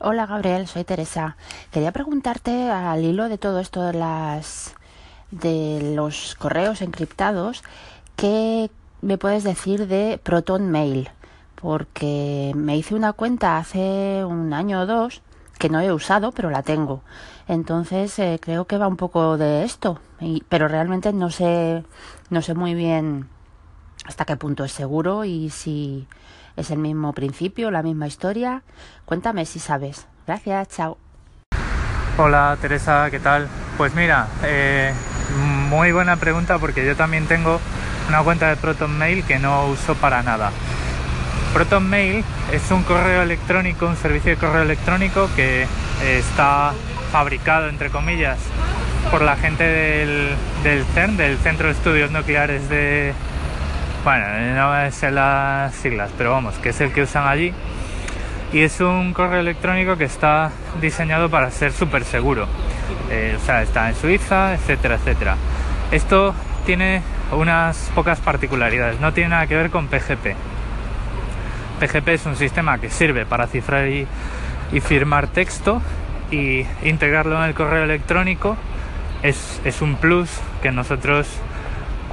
Hola 0.00 0.26
Gabriel, 0.26 0.68
soy 0.68 0.84
Teresa. 0.84 1.36
Quería 1.72 1.90
preguntarte 1.90 2.70
al 2.70 3.04
hilo 3.04 3.28
de 3.28 3.36
todo 3.36 3.58
esto 3.58 3.82
de 3.82 3.94
las 3.94 4.76
de 5.32 5.92
los 5.96 6.36
correos 6.36 6.82
encriptados, 6.82 7.64
¿qué 8.14 8.70
me 9.02 9.18
puedes 9.18 9.42
decir 9.42 9.88
de 9.88 10.20
Proton 10.22 10.70
Mail? 10.70 11.10
Porque 11.56 12.52
me 12.54 12.76
hice 12.76 12.94
una 12.94 13.12
cuenta 13.12 13.58
hace 13.58 14.24
un 14.24 14.52
año 14.52 14.82
o 14.82 14.86
dos 14.86 15.20
que 15.58 15.68
no 15.68 15.80
he 15.80 15.92
usado, 15.92 16.30
pero 16.30 16.48
la 16.48 16.62
tengo. 16.62 17.02
Entonces 17.48 18.16
eh, 18.20 18.38
creo 18.40 18.66
que 18.66 18.78
va 18.78 18.86
un 18.86 18.96
poco 18.96 19.36
de 19.36 19.64
esto, 19.64 19.98
pero 20.48 20.68
realmente 20.68 21.12
no 21.12 21.30
sé 21.32 21.82
no 22.30 22.40
sé 22.40 22.54
muy 22.54 22.74
bien 22.74 23.28
hasta 24.04 24.24
qué 24.24 24.36
punto 24.36 24.62
es 24.62 24.70
seguro 24.70 25.24
y 25.24 25.50
si 25.50 26.06
es 26.58 26.70
el 26.70 26.78
mismo 26.78 27.12
principio, 27.12 27.70
la 27.70 27.82
misma 27.82 28.06
historia. 28.06 28.62
Cuéntame 29.04 29.46
si 29.46 29.58
sabes. 29.58 30.06
Gracias, 30.26 30.68
chao. 30.68 30.98
Hola 32.16 32.58
Teresa, 32.60 33.08
¿qué 33.10 33.20
tal? 33.20 33.48
Pues 33.76 33.94
mira, 33.94 34.26
eh, 34.42 34.92
muy 35.70 35.92
buena 35.92 36.16
pregunta 36.16 36.58
porque 36.58 36.84
yo 36.84 36.96
también 36.96 37.26
tengo 37.26 37.60
una 38.08 38.22
cuenta 38.22 38.48
de 38.48 38.56
ProtonMail 38.56 39.24
que 39.24 39.38
no 39.38 39.66
uso 39.66 39.94
para 39.94 40.22
nada. 40.22 40.50
ProtonMail 41.54 42.24
es 42.52 42.70
un 42.72 42.82
correo 42.82 43.22
electrónico, 43.22 43.86
un 43.86 43.96
servicio 43.96 44.32
de 44.32 44.36
correo 44.36 44.62
electrónico 44.62 45.30
que 45.36 45.66
está 46.04 46.72
fabricado, 47.12 47.68
entre 47.68 47.90
comillas, 47.90 48.38
por 49.10 49.22
la 49.22 49.36
gente 49.36 49.62
del, 49.62 50.30
del 50.64 50.84
CERN, 50.86 51.16
del 51.16 51.38
Centro 51.38 51.68
de 51.68 51.74
Estudios 51.74 52.10
Nucleares 52.10 52.68
de, 52.68 53.14
bueno, 54.04 54.26
no 54.54 54.90
sé 54.90 55.10
las 55.10 55.74
siglas, 55.74 56.10
pero 56.16 56.30
vamos, 56.32 56.54
que 56.58 56.70
es 56.70 56.80
el 56.80 56.92
que 56.92 57.02
usan 57.02 57.26
allí. 57.26 57.52
Y 58.52 58.60
es 58.60 58.80
un 58.80 59.12
correo 59.12 59.40
electrónico 59.40 59.96
que 59.96 60.04
está 60.04 60.50
diseñado 60.80 61.28
para 61.28 61.50
ser 61.50 61.72
súper 61.72 62.04
seguro. 62.04 62.46
Eh, 63.10 63.36
o 63.36 63.44
sea, 63.44 63.62
está 63.62 63.88
en 63.88 63.94
Suiza, 63.94 64.54
etcétera, 64.54 64.94
etcétera. 64.94 65.36
Esto 65.90 66.34
tiene 66.64 67.02
unas 67.32 67.90
pocas 67.94 68.20
particularidades, 68.20 69.00
no 69.00 69.12
tiene 69.12 69.30
nada 69.30 69.46
que 69.46 69.56
ver 69.56 69.70
con 69.70 69.88
PGP. 69.88 70.34
PGP 71.80 72.08
es 72.08 72.26
un 72.26 72.36
sistema 72.36 72.78
que 72.78 72.90
sirve 72.90 73.26
para 73.26 73.46
cifrar 73.46 73.88
y, 73.88 74.06
firmar 74.80 75.28
texto 75.28 75.80
y 76.30 76.66
integrarlo 76.82 77.36
en 77.38 77.48
el 77.48 77.54
correo 77.54 77.84
electrónico 77.84 78.56
es 79.22 79.80
un 79.80 79.96
plus 79.96 80.30
que 80.62 80.70
nosotros 80.70 81.26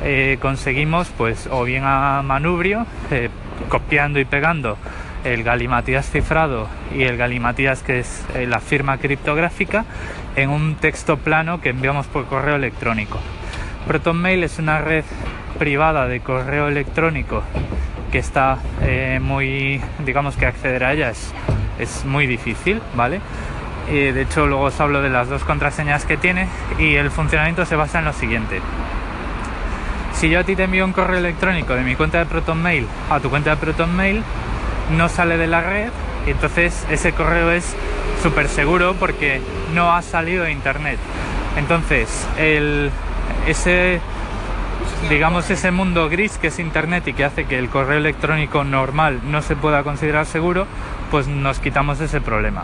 eh, 0.03 0.37
conseguimos 0.41 1.09
pues 1.17 1.47
o 1.49 1.63
bien 1.63 1.83
a 1.85 2.21
manubrio 2.21 2.85
eh, 3.11 3.29
copiando 3.69 4.19
y 4.19 4.25
pegando 4.25 4.77
el 5.23 5.43
galimatías 5.43 6.09
cifrado 6.11 6.67
y 6.93 7.03
el 7.03 7.17
galimatías 7.17 7.81
que 7.81 7.99
es 7.99 8.25
eh, 8.35 8.45
la 8.45 8.59
firma 8.59 8.97
criptográfica 8.97 9.85
en 10.35 10.49
un 10.49 10.75
texto 10.75 11.17
plano 11.17 11.61
que 11.61 11.69
enviamos 11.69 12.07
por 12.07 12.25
correo 12.25 12.55
electrónico. 12.55 13.19
ProtonMail 13.87 14.43
es 14.43 14.59
una 14.59 14.81
red 14.81 15.05
privada 15.57 16.07
de 16.07 16.19
correo 16.19 16.67
electrónico 16.67 17.43
que 18.11 18.19
está 18.19 18.59
muy, 19.21 19.81
digamos 20.05 20.35
que 20.37 20.45
acceder 20.45 20.83
a 20.83 20.93
ella 20.93 21.09
es, 21.09 21.33
es 21.79 22.05
muy 22.05 22.27
difícil, 22.27 22.81
¿vale? 22.95 23.19
de 23.89 24.21
hecho 24.21 24.47
luego 24.47 24.65
os 24.65 24.79
hablo 24.79 25.01
de 25.01 25.09
las 25.09 25.29
dos 25.29 25.43
contraseñas 25.43 26.05
que 26.05 26.17
tiene 26.17 26.47
y 26.79 26.95
el 26.95 27.11
funcionamiento 27.11 27.65
se 27.65 27.75
basa 27.75 27.99
en 27.99 28.05
lo 28.05 28.13
siguiente. 28.13 28.61
Si 30.15 30.29
yo 30.29 30.39
a 30.39 30.43
ti 30.43 30.55
te 30.55 30.63
envío 30.63 30.85
un 30.85 30.93
correo 30.93 31.17
electrónico 31.17 31.75
de 31.75 31.83
mi 31.83 31.95
cuenta 31.95 32.19
de 32.19 32.25
ProtonMail 32.25 32.87
a 33.09 33.19
tu 33.19 33.29
cuenta 33.29 33.49
de 33.51 33.57
ProtonMail, 33.57 34.23
no 34.97 35.09
sale 35.09 35.37
de 35.37 35.47
la 35.47 35.61
red 35.61 35.89
y 36.25 36.31
entonces 36.31 36.85
ese 36.89 37.11
correo 37.11 37.51
es 37.51 37.75
súper 38.23 38.47
seguro 38.47 38.95
porque 38.99 39.41
no 39.73 39.91
ha 39.93 40.01
salido 40.01 40.45
de 40.45 40.51
internet. 40.51 40.97
Entonces, 41.57 42.27
ese, 43.45 43.99
digamos, 45.09 45.49
ese 45.49 45.71
mundo 45.71 46.09
gris 46.09 46.37
que 46.37 46.47
es 46.47 46.59
internet 46.59 47.07
y 47.07 47.13
que 47.13 47.25
hace 47.25 47.43
que 47.45 47.59
el 47.59 47.69
correo 47.69 47.97
electrónico 47.97 48.63
normal 48.63 49.19
no 49.25 49.41
se 49.41 49.55
pueda 49.55 49.83
considerar 49.83 50.25
seguro, 50.25 50.65
pues 51.11 51.27
nos 51.27 51.59
quitamos 51.59 51.99
ese 51.99 52.21
problema. 52.21 52.63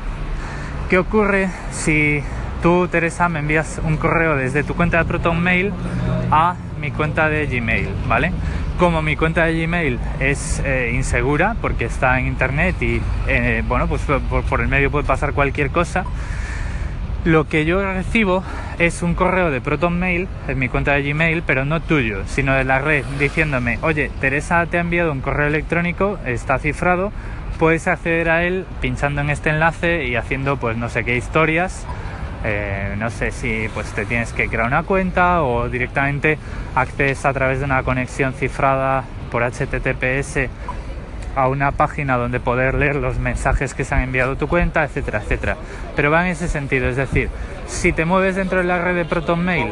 ¿Qué 0.89 0.97
ocurre 0.97 1.49
si 1.71 2.23
tú, 2.63 2.87
Teresa, 2.87 3.29
me 3.29 3.39
envías 3.39 3.79
un 3.83 3.97
correo 3.97 4.35
desde 4.35 4.63
tu 4.63 4.73
cuenta 4.73 4.97
de 4.99 5.05
ProtonMail 5.05 5.73
a 6.31 6.55
mi 6.81 6.91
cuenta 6.91 7.29
de 7.29 7.45
Gmail, 7.45 7.89
¿vale? 8.07 8.31
Como 8.77 9.01
mi 9.03 9.15
cuenta 9.15 9.45
de 9.45 9.61
Gmail 9.61 9.99
es 10.19 10.61
eh, 10.65 10.91
insegura 10.93 11.55
porque 11.61 11.85
está 11.85 12.19
en 12.19 12.25
internet 12.25 12.75
y, 12.81 12.99
eh, 13.27 13.63
bueno, 13.67 13.87
pues 13.87 14.01
por, 14.49 14.61
el 14.61 14.67
medio 14.67 14.89
puede 14.89 15.05
pasar 15.05 15.33
cualquier 15.33 15.69
cosa, 15.69 16.03
lo 17.23 17.47
que 17.47 17.65
yo 17.65 17.81
recibo 17.93 18.43
es 18.79 19.03
un 19.03 19.13
correo 19.13 19.51
de 19.51 19.61
ProtonMail 19.61 20.27
en 20.47 20.59
mi 20.59 20.69
cuenta 20.69 20.93
de 20.93 21.03
Gmail, 21.03 21.43
pero 21.45 21.65
no 21.65 21.79
tuyo, 21.81 22.23
sino 22.25 22.55
de 22.55 22.63
la 22.63 22.79
red, 22.79 23.05
diciéndome, 23.19 23.77
oye, 23.83 24.09
Teresa 24.19 24.65
te 24.65 24.79
ha 24.79 24.81
enviado 24.81 25.11
un 25.11 25.21
correo 25.21 25.47
electrónico, 25.47 26.17
está 26.25 26.57
cifrado, 26.57 27.11
puedes 27.59 27.87
acceder 27.87 28.31
a 28.31 28.43
él 28.43 28.65
pinchando 28.81 29.21
en 29.21 29.29
este 29.29 29.51
enlace 29.51 30.05
y 30.05 30.15
haciendo 30.15 30.57
pues 30.57 30.77
no 30.77 30.89
sé 30.89 31.03
qué 31.03 31.15
historias 31.15 31.85
eh, 32.43 32.95
no 32.97 33.09
sé 33.09 33.31
si 33.31 33.67
pues 33.73 33.91
te 33.93 34.05
tienes 34.05 34.33
que 34.33 34.47
crear 34.47 34.67
una 34.67 34.83
cuenta 34.83 35.43
o 35.43 35.69
directamente 35.69 36.37
accedes 36.75 37.25
a 37.25 37.33
través 37.33 37.59
de 37.59 37.65
una 37.65 37.83
conexión 37.83 38.33
cifrada 38.33 39.03
por 39.31 39.43
HTTPS 39.43 40.49
a 41.35 41.47
una 41.47 41.71
página 41.71 42.17
donde 42.17 42.39
poder 42.39 42.73
leer 42.73 42.95
los 42.97 43.17
mensajes 43.17 43.73
que 43.73 43.85
se 43.85 43.95
han 43.95 44.01
enviado 44.01 44.33
a 44.33 44.35
tu 44.35 44.47
cuenta, 44.47 44.83
etcétera, 44.83 45.19
etcétera. 45.19 45.57
Pero 45.95 46.11
va 46.11 46.25
en 46.25 46.31
ese 46.31 46.47
sentido, 46.47 46.89
es 46.89 46.97
decir, 46.97 47.29
si 47.67 47.93
te 47.93 48.05
mueves 48.05 48.35
dentro 48.35 48.57
de 48.57 48.65
la 48.65 48.79
red 48.79 48.95
de 48.95 49.05
ProtonMail, 49.05 49.71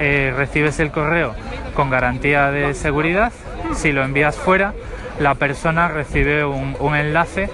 eh, 0.00 0.32
recibes 0.36 0.80
el 0.80 0.90
correo 0.90 1.34
con 1.74 1.90
garantía 1.90 2.50
de 2.50 2.74
seguridad, 2.74 3.32
si 3.74 3.92
lo 3.92 4.02
envías 4.02 4.36
fuera, 4.36 4.74
la 5.20 5.34
persona 5.36 5.88
recibe 5.88 6.44
un, 6.44 6.76
un 6.80 6.96
enlace 6.96 7.48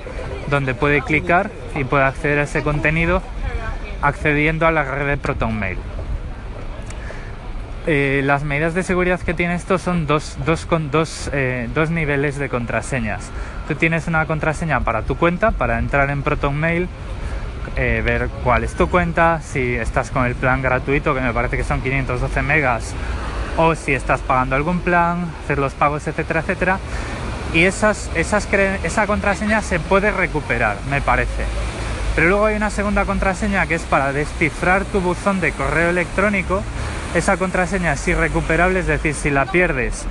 donde 0.48 0.74
puede 0.74 1.02
clicar 1.02 1.50
y 1.74 1.84
puede 1.84 2.04
acceder 2.04 2.38
a 2.38 2.42
ese 2.44 2.62
contenido 2.62 3.22
accediendo 4.04 4.66
a 4.66 4.70
la 4.70 4.84
red 4.84 5.06
de 5.06 5.16
ProtonMail. 5.16 5.78
Eh, 7.86 8.22
las 8.24 8.44
medidas 8.44 8.74
de 8.74 8.82
seguridad 8.82 9.20
que 9.20 9.34
tiene 9.34 9.54
esto 9.54 9.78
son 9.78 10.06
dos, 10.06 10.38
dos, 10.46 10.66
dos, 10.90 11.30
eh, 11.32 11.68
dos, 11.74 11.90
niveles 11.90 12.38
de 12.38 12.48
contraseñas. 12.48 13.30
Tú 13.68 13.74
tienes 13.74 14.06
una 14.06 14.24
contraseña 14.26 14.80
para 14.80 15.02
tu 15.02 15.16
cuenta, 15.16 15.50
para 15.50 15.78
entrar 15.78 16.10
en 16.10 16.22
ProtonMail, 16.22 16.88
eh, 17.76 18.02
ver 18.04 18.28
cuál 18.42 18.64
es 18.64 18.74
tu 18.74 18.88
cuenta, 18.88 19.40
si 19.42 19.74
estás 19.74 20.10
con 20.10 20.24
el 20.24 20.34
plan 20.34 20.62
gratuito, 20.62 21.14
que 21.14 21.20
me 21.20 21.32
parece 21.32 21.56
que 21.58 21.64
son 21.64 21.82
512 21.82 22.42
megas, 22.42 22.94
o 23.58 23.74
si 23.74 23.92
estás 23.92 24.20
pagando 24.20 24.56
algún 24.56 24.80
plan, 24.80 25.26
hacer 25.44 25.58
los 25.58 25.74
pagos, 25.74 26.06
etcétera, 26.06 26.40
etcétera. 26.40 26.78
Y 27.52 27.64
esas, 27.64 28.10
esas 28.14 28.48
esa 28.82 29.06
contraseña 29.06 29.60
se 29.60 29.78
puede 29.78 30.10
recuperar, 30.10 30.76
me 30.90 31.00
parece. 31.02 31.44
Pero 32.14 32.28
luego 32.28 32.46
hay 32.46 32.56
una 32.56 32.70
segunda 32.70 33.04
contraseña 33.04 33.66
que 33.66 33.74
es 33.74 33.82
para 33.82 34.12
descifrar 34.12 34.84
tu 34.84 35.00
buzón 35.00 35.40
de 35.40 35.52
correo 35.52 35.90
electrónico. 35.90 36.62
Esa 37.14 37.36
contraseña 37.36 37.92
es 37.92 38.06
irrecuperable, 38.06 38.80
es 38.80 38.86
decir, 38.86 39.14
si 39.14 39.30
la 39.30 39.46
pierdes 39.46 40.06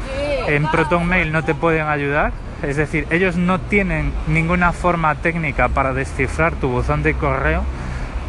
en 0.48 0.68
ProtonMail 0.68 1.32
no 1.32 1.44
te 1.44 1.56
pueden 1.56 1.88
ayudar. 1.88 2.34
Es 2.62 2.78
decir, 2.78 3.08
ellos 3.10 3.36
no 3.36 3.60
tienen 3.60 4.14
ninguna 4.28 4.72
forma 4.72 5.16
técnica 5.16 5.70
para 5.70 5.94
descifrar 5.94 6.54
tu 6.56 6.70
buzón 6.70 7.04
de 7.04 7.14
correo. 7.14 7.64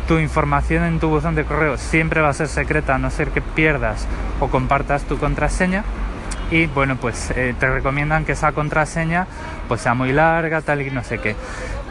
Tu 0.08 0.18
información 0.18 0.84
en 0.84 1.00
tu 1.00 1.08
buzón 1.08 1.34
de 1.34 1.44
correo 1.44 1.78
siempre 1.78 2.20
va 2.20 2.28
a 2.28 2.34
ser 2.34 2.48
secreta 2.48 2.94
a 2.94 2.98
no 2.98 3.10
ser 3.10 3.28
que 3.28 3.40
pierdas 3.40 4.06
o 4.40 4.48
compartas 4.48 5.04
tu 5.04 5.18
contraseña 5.18 5.84
y 6.50 6.66
bueno 6.66 6.96
pues 6.96 7.32
eh, 7.36 7.54
te 7.58 7.70
recomiendan 7.70 8.26
que 8.26 8.32
esa 8.32 8.52
contraseña 8.52 9.26
pues 9.66 9.80
sea 9.80 9.94
muy 9.94 10.12
larga 10.12 10.60
tal 10.60 10.82
y 10.82 10.90
no 10.90 11.02
sé 11.02 11.18
qué 11.18 11.34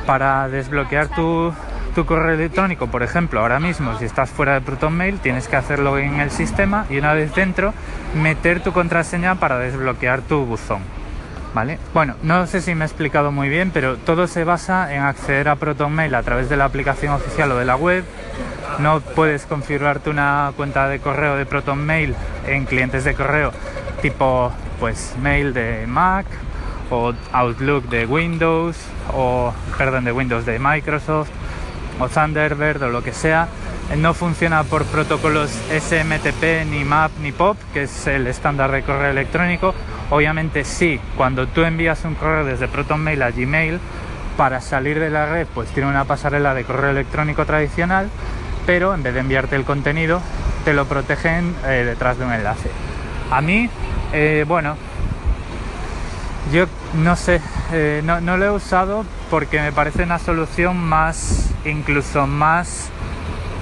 para 0.06 0.48
desbloquear 0.48 1.08
tu, 1.08 1.54
tu 1.94 2.06
correo 2.06 2.36
electrónico, 2.36 2.88
por 2.88 3.04
ejemplo, 3.04 3.40
ahora 3.40 3.60
mismo, 3.60 3.98
si 3.98 4.06
estás 4.06 4.30
fuera 4.30 4.54
de 4.54 4.62
ProtonMail, 4.62 5.20
tienes 5.20 5.48
que 5.48 5.56
hacerlo 5.56 5.98
en 5.98 6.20
el 6.20 6.32
sistema 6.32 6.86
y 6.90 6.98
una 6.98 7.14
vez 7.14 7.34
dentro, 7.36 7.74
meter 8.22 8.62
tu 8.62 8.74
contraseña 8.74 9.36
para 9.36 9.60
desbloquear 9.60 10.22
tu 10.22 10.46
buzón. 10.46 10.82
¿Vale? 11.54 11.78
Bueno, 11.94 12.16
no 12.24 12.48
sé 12.48 12.62
si 12.62 12.74
me 12.74 12.84
he 12.84 12.88
explicado 12.88 13.32
muy 13.32 13.48
bien, 13.48 13.70
pero 13.72 13.98
todo 13.98 14.26
se 14.26 14.44
basa 14.44 14.92
en 14.94 15.04
acceder 15.04 15.50
a 15.50 15.56
ProtonMail 15.56 16.16
a 16.16 16.24
través 16.24 16.50
de 16.50 16.58
la 16.58 16.66
aplicación 16.66 17.14
oficial 17.14 17.52
o 17.52 17.58
de 17.58 17.66
la 17.66 17.76
web. 17.76 18.04
No 18.80 19.02
puedes 19.02 19.46
configurarte 19.46 20.10
una 20.10 20.52
cuenta 20.58 20.88
de 20.88 21.00
correo 21.00 21.36
de 21.36 21.46
ProtonMail 21.46 22.16
en 22.48 22.66
clientes 22.66 23.04
de 23.04 23.14
correo 23.14 23.52
tipo 24.04 24.52
pues 24.82 25.16
mail 25.22 25.54
de 25.54 25.88
Mac 25.88 26.26
o 26.92 27.14
Outlook 27.32 27.86
de 27.86 28.06
Windows 28.06 28.76
o 29.14 29.54
perdón 29.78 30.04
de 30.04 30.12
Windows 30.12 30.46
de 30.46 30.60
Microsoft 30.60 31.30
o 32.00 32.10
Thunderbird 32.10 32.84
o 32.84 32.90
lo 32.90 33.04
que 33.04 33.14
sea, 33.14 33.48
eh, 33.92 33.96
no 33.96 34.14
funciona 34.14 34.64
por 34.64 34.86
protocolos 34.86 35.52
SMTP, 35.52 36.66
ni 36.70 36.84
MAP, 36.84 37.12
ni 37.22 37.32
POP, 37.32 37.58
que 37.74 37.84
es 37.84 38.08
el 38.08 38.28
estándar 38.28 38.72
de 38.72 38.84
correo 38.84 39.12
electrónico. 39.12 39.74
Obviamente 40.10 40.64
sí, 40.64 41.00
cuando 41.18 41.48
tú 41.48 41.64
envías 41.64 42.04
un 42.06 42.16
correo 42.16 42.46
desde 42.46 42.68
ProtonMail 42.68 43.22
a 43.22 43.32
Gmail, 43.32 43.80
para 44.38 44.62
salir 44.62 45.00
de 45.00 45.10
la 45.10 45.28
red 45.28 45.48
pues 45.54 45.70
tiene 45.70 45.90
una 45.90 46.06
pasarela 46.06 46.54
de 46.54 46.64
correo 46.64 46.92
electrónico 46.92 47.46
tradicional, 47.46 48.10
pero 48.66 48.94
en 48.94 49.04
vez 49.04 49.14
de 49.14 49.20
enviarte 49.20 49.56
el 49.56 49.64
contenido, 49.64 50.22
te 50.66 50.74
lo 50.74 50.86
protegen 50.86 51.56
eh, 51.66 51.84
detrás 51.86 52.18
de 52.18 52.26
un 52.26 52.34
enlace. 52.34 52.70
A 53.32 53.42
mí, 53.42 53.70
eh, 54.12 54.46
bueno, 54.48 54.76
yo 56.52 56.66
no 56.94 57.16
sé, 57.16 57.42
eh, 57.72 58.02
no, 58.04 58.22
no, 58.22 58.38
lo 58.38 58.46
he 58.46 58.52
usado 58.52 59.06
porque 59.30 59.62
me 59.62 59.72
parece 59.72 60.04
una 60.04 60.20
solución 60.20 60.78
más, 60.78 61.52
incluso 61.66 62.28
más 62.28 62.90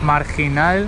marginal, 0.03 0.87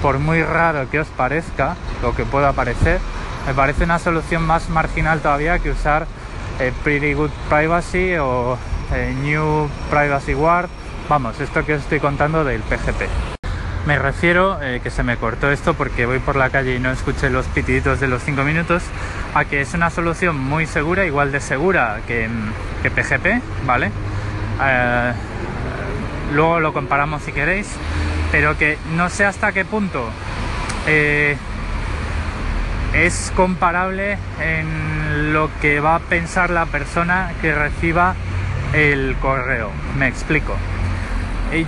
por 0.00 0.18
muy 0.18 0.42
raro 0.42 0.88
que 0.90 1.00
os 1.00 1.08
parezca, 1.08 1.76
lo 2.02 2.14
que 2.14 2.24
pueda 2.24 2.52
parecer, 2.52 3.00
me 3.46 3.54
parece 3.54 3.84
una 3.84 3.98
solución 3.98 4.42
más 4.42 4.68
marginal 4.70 5.20
todavía 5.20 5.58
que 5.58 5.70
usar 5.70 6.06
Pretty 6.82 7.14
Good 7.14 7.30
Privacy 7.48 8.14
o 8.16 8.56
New 9.22 9.68
Privacy 9.90 10.32
Guard. 10.32 10.68
Vamos, 11.08 11.38
esto 11.40 11.64
que 11.64 11.74
os 11.74 11.82
estoy 11.82 12.00
contando 12.00 12.44
del 12.44 12.62
PGP. 12.62 13.33
Me 13.86 13.98
refiero, 13.98 14.62
eh, 14.62 14.80
que 14.82 14.90
se 14.90 15.02
me 15.02 15.18
cortó 15.18 15.50
esto 15.50 15.74
porque 15.74 16.06
voy 16.06 16.18
por 16.18 16.36
la 16.36 16.48
calle 16.48 16.74
y 16.74 16.78
no 16.78 16.90
escuché 16.90 17.28
los 17.28 17.44
pitiditos 17.46 18.00
de 18.00 18.08
los 18.08 18.22
5 18.22 18.42
minutos, 18.42 18.82
a 19.34 19.44
que 19.44 19.60
es 19.60 19.74
una 19.74 19.90
solución 19.90 20.40
muy 20.40 20.66
segura, 20.66 21.04
igual 21.04 21.32
de 21.32 21.40
segura 21.40 22.00
que, 22.06 22.26
PGP, 22.82 23.42
¿vale? 23.66 23.90
Eh, 24.62 25.12
luego 26.32 26.60
lo 26.60 26.72
comparamos 26.72 27.22
si 27.24 27.32
queréis, 27.32 27.68
pero 28.32 28.56
que 28.56 28.78
no 28.96 29.10
sé 29.10 29.26
hasta 29.26 29.52
qué 29.52 29.66
punto 29.66 30.08
eh, 30.86 31.36
es 32.94 33.32
comparable 33.36 34.16
en 34.40 35.34
lo 35.34 35.50
que 35.60 35.80
va 35.80 35.96
a 35.96 35.98
pensar 35.98 36.48
la 36.48 36.64
persona 36.64 37.32
que 37.42 37.54
reciba 37.54 38.14
el 38.72 39.14
correo. 39.20 39.70
Me 39.98 40.08
explico. 40.08 40.56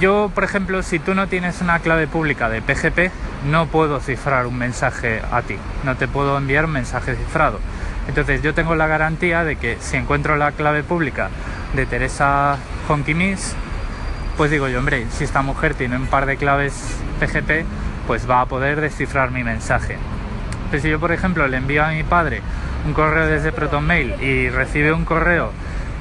Yo, 0.00 0.32
por 0.34 0.43
ejemplo, 0.43 0.82
si 0.82 0.99
tú 0.99 1.14
no 1.14 1.28
tienes 1.28 1.61
una 1.61 1.78
clave 1.78 2.08
pública 2.08 2.49
de 2.49 2.61
PGP, 2.61 3.12
no 3.49 3.67
puedo 3.67 4.00
cifrar 4.00 4.46
un 4.46 4.58
mensaje 4.58 5.23
a 5.31 5.43
ti, 5.43 5.56
no 5.84 5.96
te 5.96 6.08
puedo 6.08 6.37
enviar 6.37 6.64
un 6.64 6.73
mensaje 6.73 7.14
cifrado. 7.14 7.61
Entonces 8.08 8.43
yo 8.43 8.52
tengo 8.52 8.75
la 8.75 8.88
garantía 8.88 9.44
de 9.44 9.56
que 9.56 9.76
si 9.81 9.96
encuentro 9.96 10.37
la 10.37 10.52
clave 10.52 10.82
pública 10.82 11.31
de 11.75 11.87
Teresa 11.87 12.56
Honky 12.88 13.14
Miss, 13.14 13.55
pues 14.37 14.50
digo 14.50 14.69
yo, 14.69 14.81
hombre, 14.81 15.06
si 15.11 15.25
esta 15.25 15.43
mujer 15.43 15.75
tiene 15.75 15.96
un 15.96 16.06
par 16.06 16.26
de 16.26 16.37
claves 16.37 16.75
PGP, 17.20 17.64
pues 18.06 18.28
va 18.28 18.40
a 18.40 18.46
poder 18.46 18.81
descifrar 18.81 19.31
mi 19.31 19.44
mensaje. 19.44 19.99
Pero 20.70 20.82
si 20.82 20.90
yo, 20.90 20.99
por 20.99 21.12
ejemplo, 21.12 21.46
le 21.46 21.58
envío 21.58 21.84
a 21.84 21.90
mi 21.90 22.02
padre 22.02 22.43
un 22.87 22.93
correo 22.93 23.26
desde 23.26 23.52
ProtonMail 23.52 24.20
y 24.20 24.49
recibe 24.50 24.93
un 24.93 25.05
correo 25.05 25.52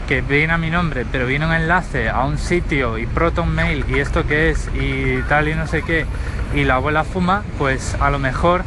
que 0.07 0.21
viene 0.21 0.53
a 0.53 0.57
mi 0.57 0.69
nombre, 0.69 1.05
pero 1.11 1.25
viene 1.25 1.45
un 1.45 1.53
enlace 1.53 2.09
a 2.09 2.25
un 2.25 2.37
sitio 2.37 2.97
y 2.97 3.07
Proton 3.07 3.53
Mail 3.53 3.85
y 3.87 3.99
esto 3.99 4.25
que 4.25 4.51
es 4.51 4.69
y 4.79 5.21
tal 5.23 5.47
y 5.47 5.55
no 5.55 5.67
sé 5.67 5.81
qué, 5.81 6.05
y 6.53 6.63
la 6.63 6.75
abuela 6.75 7.03
fuma, 7.03 7.43
pues 7.57 7.95
a 7.99 8.09
lo 8.09 8.19
mejor 8.19 8.63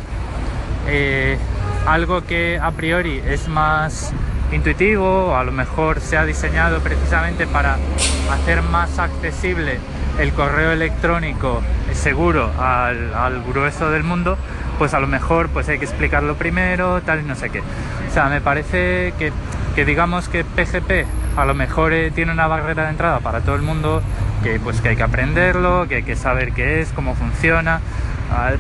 eh, 0.88 1.38
algo 1.86 2.24
que 2.24 2.58
a 2.60 2.72
priori 2.72 3.22
es 3.26 3.48
más 3.48 4.12
intuitivo, 4.52 5.36
a 5.36 5.44
lo 5.44 5.52
mejor 5.52 6.00
se 6.00 6.16
ha 6.16 6.24
diseñado 6.24 6.80
precisamente 6.80 7.46
para 7.46 7.76
hacer 8.32 8.62
más 8.62 8.98
accesible 8.98 9.78
el 10.18 10.32
correo 10.32 10.72
electrónico 10.72 11.62
seguro 11.92 12.50
al, 12.58 13.14
al 13.14 13.42
grueso 13.44 13.90
del 13.90 14.02
mundo, 14.02 14.36
pues 14.78 14.94
a 14.94 15.00
lo 15.00 15.06
mejor 15.06 15.48
pues 15.50 15.68
hay 15.68 15.78
que 15.78 15.84
explicarlo 15.84 16.34
primero, 16.34 17.00
tal 17.02 17.20
y 17.20 17.22
no 17.22 17.36
sé 17.36 17.50
qué. 17.50 17.60
O 17.60 18.12
sea, 18.12 18.28
me 18.28 18.40
parece 18.40 19.14
que, 19.18 19.32
que 19.76 19.84
digamos 19.84 20.28
que 20.28 20.44
PGP 20.44 21.06
a 21.38 21.44
lo 21.44 21.54
mejor 21.54 21.92
eh, 21.92 22.10
tiene 22.10 22.32
una 22.32 22.48
barrera 22.48 22.84
de 22.84 22.90
entrada 22.90 23.20
para 23.20 23.40
todo 23.40 23.54
el 23.54 23.62
mundo, 23.62 24.02
que 24.42 24.58
pues 24.58 24.80
que 24.80 24.88
hay 24.88 24.96
que 24.96 25.04
aprenderlo, 25.04 25.86
que 25.88 25.96
hay 25.96 26.02
que 26.02 26.16
saber 26.16 26.52
qué 26.52 26.80
es, 26.80 26.90
cómo 26.92 27.14
funciona, 27.14 27.80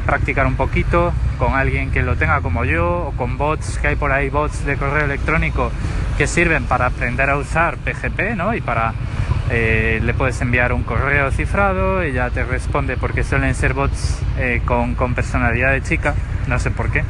practicar 0.06 0.46
un 0.46 0.54
poquito 0.54 1.12
con 1.38 1.54
alguien 1.54 1.90
que 1.90 2.02
lo 2.02 2.16
tenga 2.16 2.40
como 2.40 2.64
yo 2.64 3.08
o 3.08 3.12
con 3.12 3.36
bots, 3.36 3.78
que 3.78 3.88
hay 3.88 3.96
por 3.96 4.12
ahí 4.12 4.30
bots 4.30 4.64
de 4.64 4.76
correo 4.76 5.04
electrónico 5.04 5.70
que 6.16 6.26
sirven 6.26 6.64
para 6.64 6.86
aprender 6.86 7.28
a 7.30 7.36
usar 7.36 7.76
PGP, 7.78 8.36
¿no? 8.36 8.54
Y 8.54 8.60
para 8.60 8.94
eh, 9.50 10.00
le 10.02 10.14
puedes 10.14 10.40
enviar 10.40 10.72
un 10.72 10.84
correo 10.84 11.30
cifrado, 11.30 12.02
ella 12.02 12.30
te 12.30 12.44
responde 12.44 12.96
porque 12.96 13.24
suelen 13.24 13.54
ser 13.54 13.74
bots 13.74 14.20
eh, 14.38 14.62
con, 14.64 14.94
con 14.94 15.14
personalidad 15.14 15.72
de 15.72 15.82
chica, 15.82 16.14
no 16.46 16.58
sé 16.58 16.70
por 16.70 16.90
qué 16.90 17.02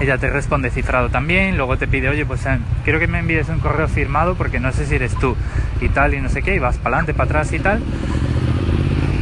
ella 0.00 0.16
te 0.16 0.30
responde 0.30 0.70
cifrado 0.70 1.10
también, 1.10 1.56
luego 1.56 1.76
te 1.76 1.86
pide, 1.86 2.08
oye, 2.08 2.24
pues 2.24 2.44
eh, 2.46 2.58
quiero 2.84 2.98
que 2.98 3.06
me 3.06 3.18
envíes 3.18 3.48
un 3.50 3.60
correo 3.60 3.86
firmado 3.86 4.34
porque 4.34 4.58
no 4.58 4.72
sé 4.72 4.86
si 4.86 4.94
eres 4.94 5.14
tú 5.16 5.36
y 5.80 5.90
tal 5.90 6.14
y 6.14 6.20
no 6.20 6.28
sé 6.28 6.42
qué, 6.42 6.54
y 6.54 6.58
vas 6.58 6.78
para 6.78 6.96
adelante, 6.96 7.14
para 7.14 7.28
atrás 7.28 7.52
y 7.52 7.58
tal. 7.58 7.82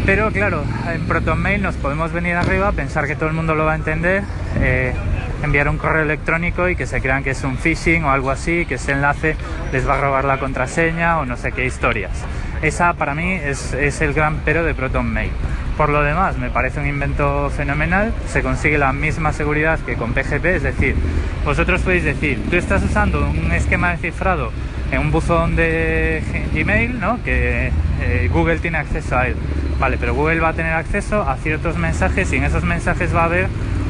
Pero 0.06 0.30
claro, 0.30 0.62
en 0.90 1.06
ProtonMail 1.06 1.60
nos 1.60 1.74
podemos 1.74 2.12
venir 2.12 2.36
arriba, 2.36 2.72
pensar 2.72 3.06
que 3.06 3.16
todo 3.16 3.28
el 3.28 3.34
mundo 3.34 3.54
lo 3.54 3.64
va 3.64 3.72
a 3.72 3.76
entender, 3.76 4.22
eh, 4.60 4.94
enviar 5.42 5.68
un 5.68 5.78
correo 5.78 6.02
electrónico 6.02 6.68
y 6.68 6.76
que 6.76 6.86
se 6.86 7.00
crean 7.00 7.22
que 7.22 7.30
es 7.30 7.44
un 7.44 7.58
phishing 7.58 8.04
o 8.04 8.10
algo 8.10 8.30
así, 8.30 8.64
que 8.64 8.76
ese 8.76 8.92
enlace 8.92 9.36
les 9.72 9.86
va 9.86 9.98
a 9.98 10.00
robar 10.00 10.24
la 10.24 10.38
contraseña 10.38 11.18
o 11.18 11.26
no 11.26 11.36
sé 11.36 11.52
qué 11.52 11.66
historias. 11.66 12.24
Esa 12.62 12.92
para 12.94 13.14
mí 13.14 13.32
es, 13.32 14.00
el 14.00 14.12
gran 14.12 14.40
pero 14.44 14.64
de 14.64 14.74
ProtonMail. 14.74 15.30
Por 15.76 15.90
lo 15.90 16.02
demás, 16.02 16.36
me 16.38 16.50
parece 16.50 16.80
un 16.80 16.88
invento 16.88 17.50
fenomenal, 17.50 18.12
se 18.26 18.42
consigue 18.42 18.78
la 18.78 18.92
misma 18.92 19.32
seguridad 19.32 19.78
que 19.78 19.94
con 19.94 20.12
PGP, 20.12 20.44
es 20.46 20.62
decir, 20.64 20.96
vosotros 21.44 21.82
podéis 21.82 22.02
decir, 22.02 22.42
tú 22.50 22.56
estás 22.56 22.82
usando 22.82 23.30
un 23.30 23.52
esquema 23.52 23.92
de 23.92 23.98
cifrado 23.98 24.50
en 24.90 25.00
un 25.00 25.12
buzón 25.12 25.54
de 25.54 26.22
Gmail, 26.52 26.98
¿no? 26.98 27.22
que 27.22 27.70
eh, 28.00 28.28
Google 28.32 28.58
tiene 28.58 28.78
acceso 28.78 29.16
a 29.16 29.28
él. 29.28 29.36
Vale, 29.78 29.96
pero 29.98 30.14
Google 30.14 30.40
va 30.40 30.48
a 30.48 30.52
tener 30.54 30.72
acceso 30.72 31.22
a 31.22 31.36
ciertos 31.36 31.76
mensajes 31.76 32.32
y 32.32 32.36
en 32.36 32.44
esos 32.44 32.64
mensajes 32.64 33.14
va 33.14 33.22
a 33.22 33.26
haber 33.26 33.46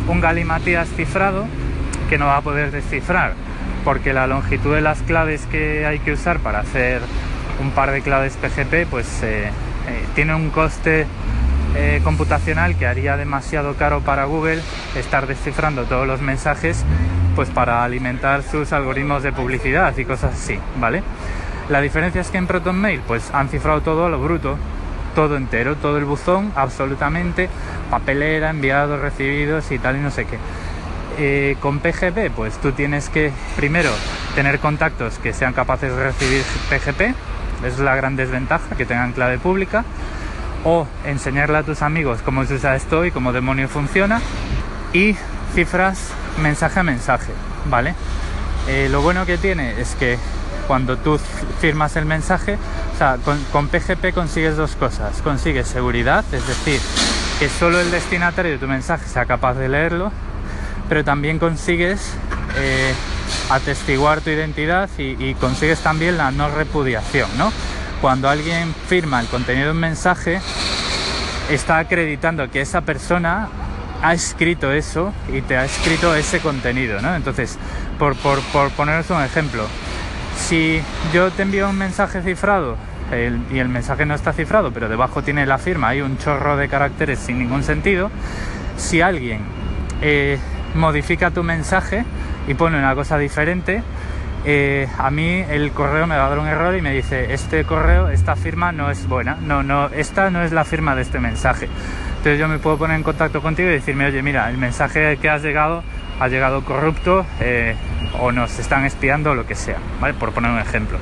un 0.08 0.20
galimatías 0.20 0.88
cifrado 0.94 1.46
que 2.10 2.18
no 2.18 2.26
va 2.26 2.38
a 2.38 2.40
poder 2.42 2.70
descifrar, 2.70 3.32
porque 3.84 4.12
la 4.12 4.26
longitud 4.26 4.74
de 4.74 4.82
las 4.82 5.00
claves 5.02 5.46
que 5.50 5.86
hay 5.86 6.00
que 6.00 6.12
usar 6.12 6.38
para 6.40 6.60
hacer 6.60 7.00
un 7.60 7.70
par 7.70 7.90
de 7.90 8.02
claves 8.02 8.36
PGP, 8.36 8.88
pues 8.88 9.22
eh, 9.22 9.46
eh, 9.46 9.50
tiene 10.14 10.34
un 10.34 10.50
coste 10.50 11.06
eh, 11.76 12.00
computacional 12.04 12.76
que 12.76 12.86
haría 12.86 13.16
demasiado 13.16 13.74
caro 13.74 14.00
para 14.00 14.24
Google 14.24 14.60
estar 14.96 15.26
descifrando 15.26 15.84
todos 15.84 16.06
los 16.06 16.20
mensajes 16.20 16.84
pues 17.36 17.50
para 17.50 17.84
alimentar 17.84 18.42
sus 18.42 18.72
algoritmos 18.72 19.22
de 19.22 19.32
publicidad 19.32 19.96
y 19.96 20.04
cosas 20.04 20.34
así, 20.34 20.58
¿vale? 20.80 21.02
La 21.68 21.80
diferencia 21.80 22.20
es 22.20 22.30
que 22.30 22.38
en 22.38 22.46
ProtonMail 22.46 23.00
pues 23.06 23.30
han 23.32 23.48
cifrado 23.48 23.80
todo 23.82 24.06
a 24.06 24.08
lo 24.08 24.20
bruto, 24.20 24.56
todo 25.14 25.36
entero, 25.36 25.76
todo 25.76 25.98
el 25.98 26.04
buzón, 26.04 26.52
absolutamente, 26.56 27.48
papelera, 27.90 28.50
enviados, 28.50 29.00
recibidos 29.00 29.70
y 29.70 29.78
tal 29.78 29.96
y 29.96 30.00
no 30.00 30.10
sé 30.10 30.26
qué. 30.26 31.56
Con 31.60 31.80
PGP 31.80 32.30
pues 32.34 32.58
tú 32.58 32.72
tienes 32.72 33.08
que 33.08 33.32
primero 33.56 33.90
tener 34.34 34.58
contactos 34.58 35.18
que 35.18 35.32
sean 35.32 35.52
capaces 35.52 35.94
de 35.94 36.02
recibir 36.02 36.42
PGP, 36.70 37.14
es 37.64 37.78
la 37.78 37.96
gran 37.96 38.16
desventaja, 38.16 38.76
que 38.76 38.86
tengan 38.86 39.12
clave 39.12 39.38
pública 39.38 39.84
o 40.64 40.86
enseñarle 41.04 41.58
a 41.58 41.62
tus 41.62 41.82
amigos 41.82 42.20
cómo 42.24 42.44
se 42.44 42.54
usa 42.54 42.76
esto 42.76 43.04
y 43.04 43.10
cómo 43.10 43.32
demonio 43.32 43.68
funciona 43.68 44.20
y 44.92 45.16
cifras 45.54 46.10
mensaje 46.42 46.80
a 46.80 46.82
mensaje, 46.82 47.32
¿vale? 47.66 47.94
Eh, 48.68 48.88
lo 48.90 49.00
bueno 49.00 49.24
que 49.24 49.38
tiene 49.38 49.80
es 49.80 49.94
que 49.94 50.18
cuando 50.66 50.98
tú 50.98 51.18
firmas 51.60 51.96
el 51.96 52.04
mensaje, 52.04 52.58
con, 53.52 53.68
PGP 53.68 54.12
consigues 54.12 54.56
dos 54.56 54.76
cosas. 54.76 55.22
Consigues 55.22 55.66
seguridad, 55.66 56.24
es 56.32 56.46
decir, 56.46 56.80
que 57.38 57.48
solo 57.48 57.80
el 57.80 57.90
destinatario 57.90 58.52
de 58.52 58.58
tu 58.58 58.66
mensaje 58.66 59.08
sea 59.08 59.24
capaz 59.24 59.54
de 59.54 59.68
leerlo, 59.68 60.12
pero 60.88 61.04
también 61.04 61.38
consigues 61.38 62.12
eh, 62.56 62.92
atestiguar 63.50 64.20
tu 64.20 64.30
identidad 64.30 64.88
y, 64.98 65.34
consigues 65.34 65.80
también 65.80 66.16
la 66.18 66.30
no 66.30 66.48
repudiación, 66.50 67.28
¿no? 67.38 67.52
cuando 68.00 68.28
alguien 68.28 68.74
firma 68.86 69.20
el 69.20 69.26
contenido 69.26 69.66
de 69.66 69.72
un 69.72 69.80
mensaje, 69.80 70.40
está 71.50 71.78
acreditando 71.78 72.50
que 72.50 72.60
esa 72.60 72.82
persona 72.82 73.48
ha 74.02 74.14
escrito 74.14 74.72
eso 74.72 75.12
y 75.32 75.40
te 75.42 75.56
ha 75.56 75.64
escrito 75.64 76.14
ese 76.14 76.40
contenido, 76.40 77.00
¿no? 77.00 77.16
Entonces, 77.16 77.58
por, 77.98 78.14
poneros 78.70 79.10
un 79.10 79.22
ejemplo, 79.22 79.64
si 80.36 80.80
yo 81.12 81.30
te 81.32 81.42
envío 81.42 81.68
un 81.68 81.78
mensaje 81.78 82.22
cifrado 82.22 82.76
y 83.50 83.58
el 83.58 83.68
mensaje 83.68 84.04
no 84.06 84.14
está 84.14 84.32
cifrado, 84.32 84.70
pero 84.70 84.88
debajo 84.88 85.22
tiene 85.22 85.46
la 85.46 85.58
firma, 85.58 85.88
hay 85.88 86.02
un 86.02 86.18
chorro 86.18 86.56
de 86.56 86.68
caracteres 86.68 87.18
sin 87.18 87.38
ningún 87.38 87.64
sentido, 87.64 88.10
si 88.76 89.00
alguien 89.00 89.40
eh, 90.02 90.38
modifica 90.74 91.30
tu 91.30 91.42
mensaje 91.42 92.04
y 92.48 92.54
pone 92.54 92.78
una 92.78 92.94
cosa 92.94 93.18
diferente, 93.18 93.82
eh, 94.44 94.88
a 94.96 95.10
mí 95.10 95.44
el 95.50 95.70
correo 95.72 96.06
me 96.06 96.16
va 96.16 96.26
a 96.26 96.28
dar 96.30 96.38
un 96.38 96.46
error 96.46 96.74
y 96.74 96.80
me 96.80 96.92
dice, 96.92 97.32
este 97.34 97.64
correo, 97.64 98.08
esta 98.08 98.34
firma 98.34 98.72
no 98.72 98.90
es 98.90 99.06
buena, 99.06 99.36
no, 99.40 99.62
no, 99.62 99.88
esta 99.88 100.30
no 100.30 100.42
es 100.42 100.52
la 100.52 100.64
firma 100.64 100.96
de 100.96 101.02
este 101.02 101.20
mensaje. 101.20 101.68
Entonces 102.16 102.38
yo 102.38 102.48
me 102.48 102.58
puedo 102.58 102.78
poner 102.78 102.96
en 102.96 103.02
contacto 103.02 103.42
contigo 103.42 103.68
y 103.68 103.72
decirme, 103.72 104.06
oye, 104.06 104.22
mira, 104.22 104.48
el 104.48 104.56
mensaje 104.58 105.18
que 105.18 105.28
has 105.28 105.42
llegado 105.42 105.82
ha 106.20 106.28
llegado 106.28 106.64
corrupto 106.64 107.24
eh, 107.40 107.76
o 108.20 108.32
nos 108.32 108.58
están 108.58 108.84
espiando 108.84 109.32
o 109.32 109.34
lo 109.34 109.46
que 109.46 109.54
sea, 109.54 109.76
¿vale? 110.00 110.14
Por 110.14 110.32
poner 110.32 110.50
un 110.50 110.58
ejemplo. 110.58 110.98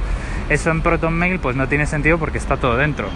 Eso 0.48 0.70
en 0.70 0.82
ProtonMail 0.82 1.38
pues 1.38 1.56
no 1.56 1.68
tiene 1.68 1.86
sentido 1.86 2.18
porque 2.18 2.38
está 2.38 2.56
todo 2.56 2.76
dentro. 2.76 3.08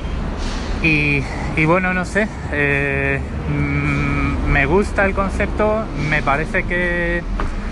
Y, 0.83 1.23
bueno, 1.67 1.93
no 1.93 2.07
sé, 2.07 2.27
eh, 2.53 3.21
mm, 3.51 4.51
me 4.51 4.65
gusta 4.65 5.05
el 5.05 5.13
concepto, 5.13 5.85
me 6.09 6.23
parece 6.23 6.63
que 6.63 7.23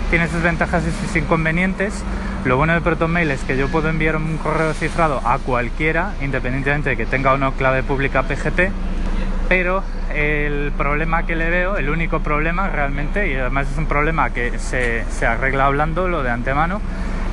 tiene 0.09 0.27
sus 0.27 0.41
ventajas 0.41 0.83
y 0.87 1.05
sus 1.05 1.15
inconvenientes. 1.15 2.03
Lo 2.45 2.57
bueno 2.57 2.73
de 2.73 2.81
ProtonMail 2.81 3.31
es 3.31 3.43
que 3.43 3.57
yo 3.57 3.67
puedo 3.67 3.89
enviar 3.89 4.15
un 4.15 4.37
correo 4.37 4.73
cifrado 4.73 5.21
a 5.25 5.37
cualquiera, 5.39 6.13
independientemente 6.21 6.89
de 6.91 6.97
que 6.97 7.05
tenga 7.05 7.37
no 7.37 7.53
clave 7.53 7.83
pública 7.83 8.23
PGP, 8.23 8.71
pero 9.47 9.83
el 10.13 10.71
problema 10.77 11.25
que 11.25 11.35
le 11.35 11.49
veo, 11.49 11.77
el 11.77 11.89
único 11.89 12.21
problema 12.21 12.69
realmente, 12.69 13.31
y 13.31 13.35
además 13.35 13.67
es 13.71 13.77
un 13.77 13.87
problema 13.87 14.31
que 14.31 14.57
se, 14.59 15.05
se 15.09 15.25
arregla 15.25 15.65
hablando 15.65 16.07
lo 16.07 16.23
de 16.23 16.31
antemano, 16.31 16.81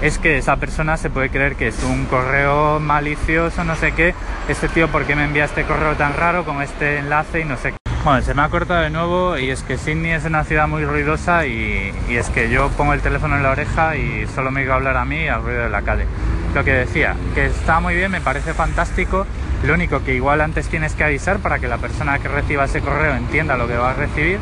es 0.02 0.18
que 0.18 0.38
esa 0.38 0.56
persona 0.56 0.97
se 0.97 1.09
puede 1.09 1.30
creer 1.30 1.56
que 1.56 1.68
es 1.68 1.83
un 1.83 2.04
correo 2.06 2.80
malicioso, 2.80 3.64
no 3.64 3.76
sé 3.76 3.92
qué, 3.92 4.14
este 4.49 4.68
tío, 4.68 4.88
¿por 4.88 5.04
qué 5.04 5.16
me 5.16 5.25
envía 5.25 5.45
este 5.45 5.64
correo 5.64 5.95
tan 5.95 6.14
raro 6.14 6.45
con 6.45 6.61
este 6.61 6.99
enlace 6.99 7.40
y 7.40 7.45
no 7.45 7.56
sé 7.56 7.73
qué? 7.73 7.86
Bueno, 8.07 8.23
se 8.23 8.35
me 8.35 8.43
ha 8.43 8.49
cortado 8.51 8.83
de 8.83 8.91
nuevo 8.91 9.37
y 9.37 9.51
es 9.51 9.65
que 9.65 9.77
Sydney 9.77 10.13
es 10.13 10.25
una 10.25 10.45
ciudad 10.45 10.69
muy 10.69 10.85
ruidosa 10.85 11.45
y, 11.45 11.93
es 12.09 12.31
que 12.31 12.49
yo 12.49 12.69
pongo 12.77 12.93
el 12.93 13.01
teléfono 13.01 13.37
en 13.37 13.43
la 13.43 13.51
oreja 13.51 13.97
y 13.97 14.29
solo 14.33 14.53
me 14.53 14.65
a 14.65 14.75
hablar 14.77 14.97
a 14.97 15.05
mí 15.05 15.27
al 15.27 15.43
ruido 15.43 15.65
de 15.65 15.71
la 15.71 15.83
calle. 15.83 16.07
Lo 16.55 16.63
que 16.63 16.73
decía, 16.73 17.17
que 17.35 17.47
está 17.47 17.81
muy 17.81 17.97
bien, 17.97 18.13
me 18.13 18.21
parece 18.21 18.55
fantástico, 18.55 19.27
lo 19.65 19.75
único 19.75 20.05
que 20.05 20.15
igual 20.15 20.41
antes 20.41 20.69
tienes 20.69 20.95
que 20.95 21.03
avisar 21.03 21.41
para 21.41 21.59
que 21.59 21.67
la 21.67 21.79
persona 21.79 22.21
que 22.21 22.29
reciba 22.29 22.67
ese 22.67 22.81
correo 22.81 23.17
entienda 23.17 23.57
lo 23.57 23.67
que 23.67 23.77
va 23.77 23.91
a 23.91 23.95
recibir 23.95 24.39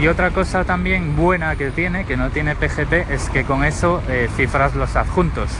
y 0.00 0.08
otra 0.08 0.32
cosa 0.32 0.64
también 0.64 1.14
buena 1.14 1.54
que 1.54 1.70
tiene, 1.70 2.04
que 2.04 2.16
no 2.16 2.30
tiene 2.30 2.56
PGP, 2.56 3.12
es 3.12 3.30
que 3.30 3.44
con 3.44 3.64
eso 3.64 4.02
eh, 4.08 4.28
cifras 4.36 4.74
los 4.74 4.96
adjuntos, 4.96 5.50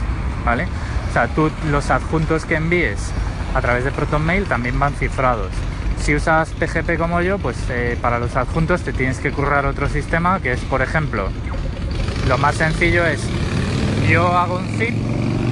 ¿vale? 0.43 0.67
O 1.09 1.13
sea, 1.13 1.29
tú 1.29 1.49
los 1.71 1.89
adjuntos 1.89 2.43
que 2.43 2.55
envíes 2.55 3.13
a 3.55 3.61
través 3.61 3.85
de 3.85 3.91
ProtonMail 3.91 4.43
también 4.43 4.77
van 4.77 4.93
cifrados. 4.95 5.51
Si 6.03 6.13
usas 6.13 6.49
PGP 6.49 6.97
como 6.97 7.21
yo, 7.21 7.37
pues 7.39 7.55
eh, 7.69 7.97
para 8.01 8.19
los 8.19 8.35
adjuntos 8.35 8.81
te 8.81 8.91
tienes 8.91 9.19
que 9.19 9.31
currar 9.31 9.65
otro 9.65 9.87
sistema, 9.87 10.41
que 10.41 10.51
es, 10.51 10.59
por 10.59 10.81
ejemplo, 10.81 11.29
lo 12.27 12.37
más 12.37 12.55
sencillo 12.55 13.05
es, 13.05 13.21
yo 14.09 14.27
hago 14.37 14.57
un 14.57 14.67
zip 14.77 14.93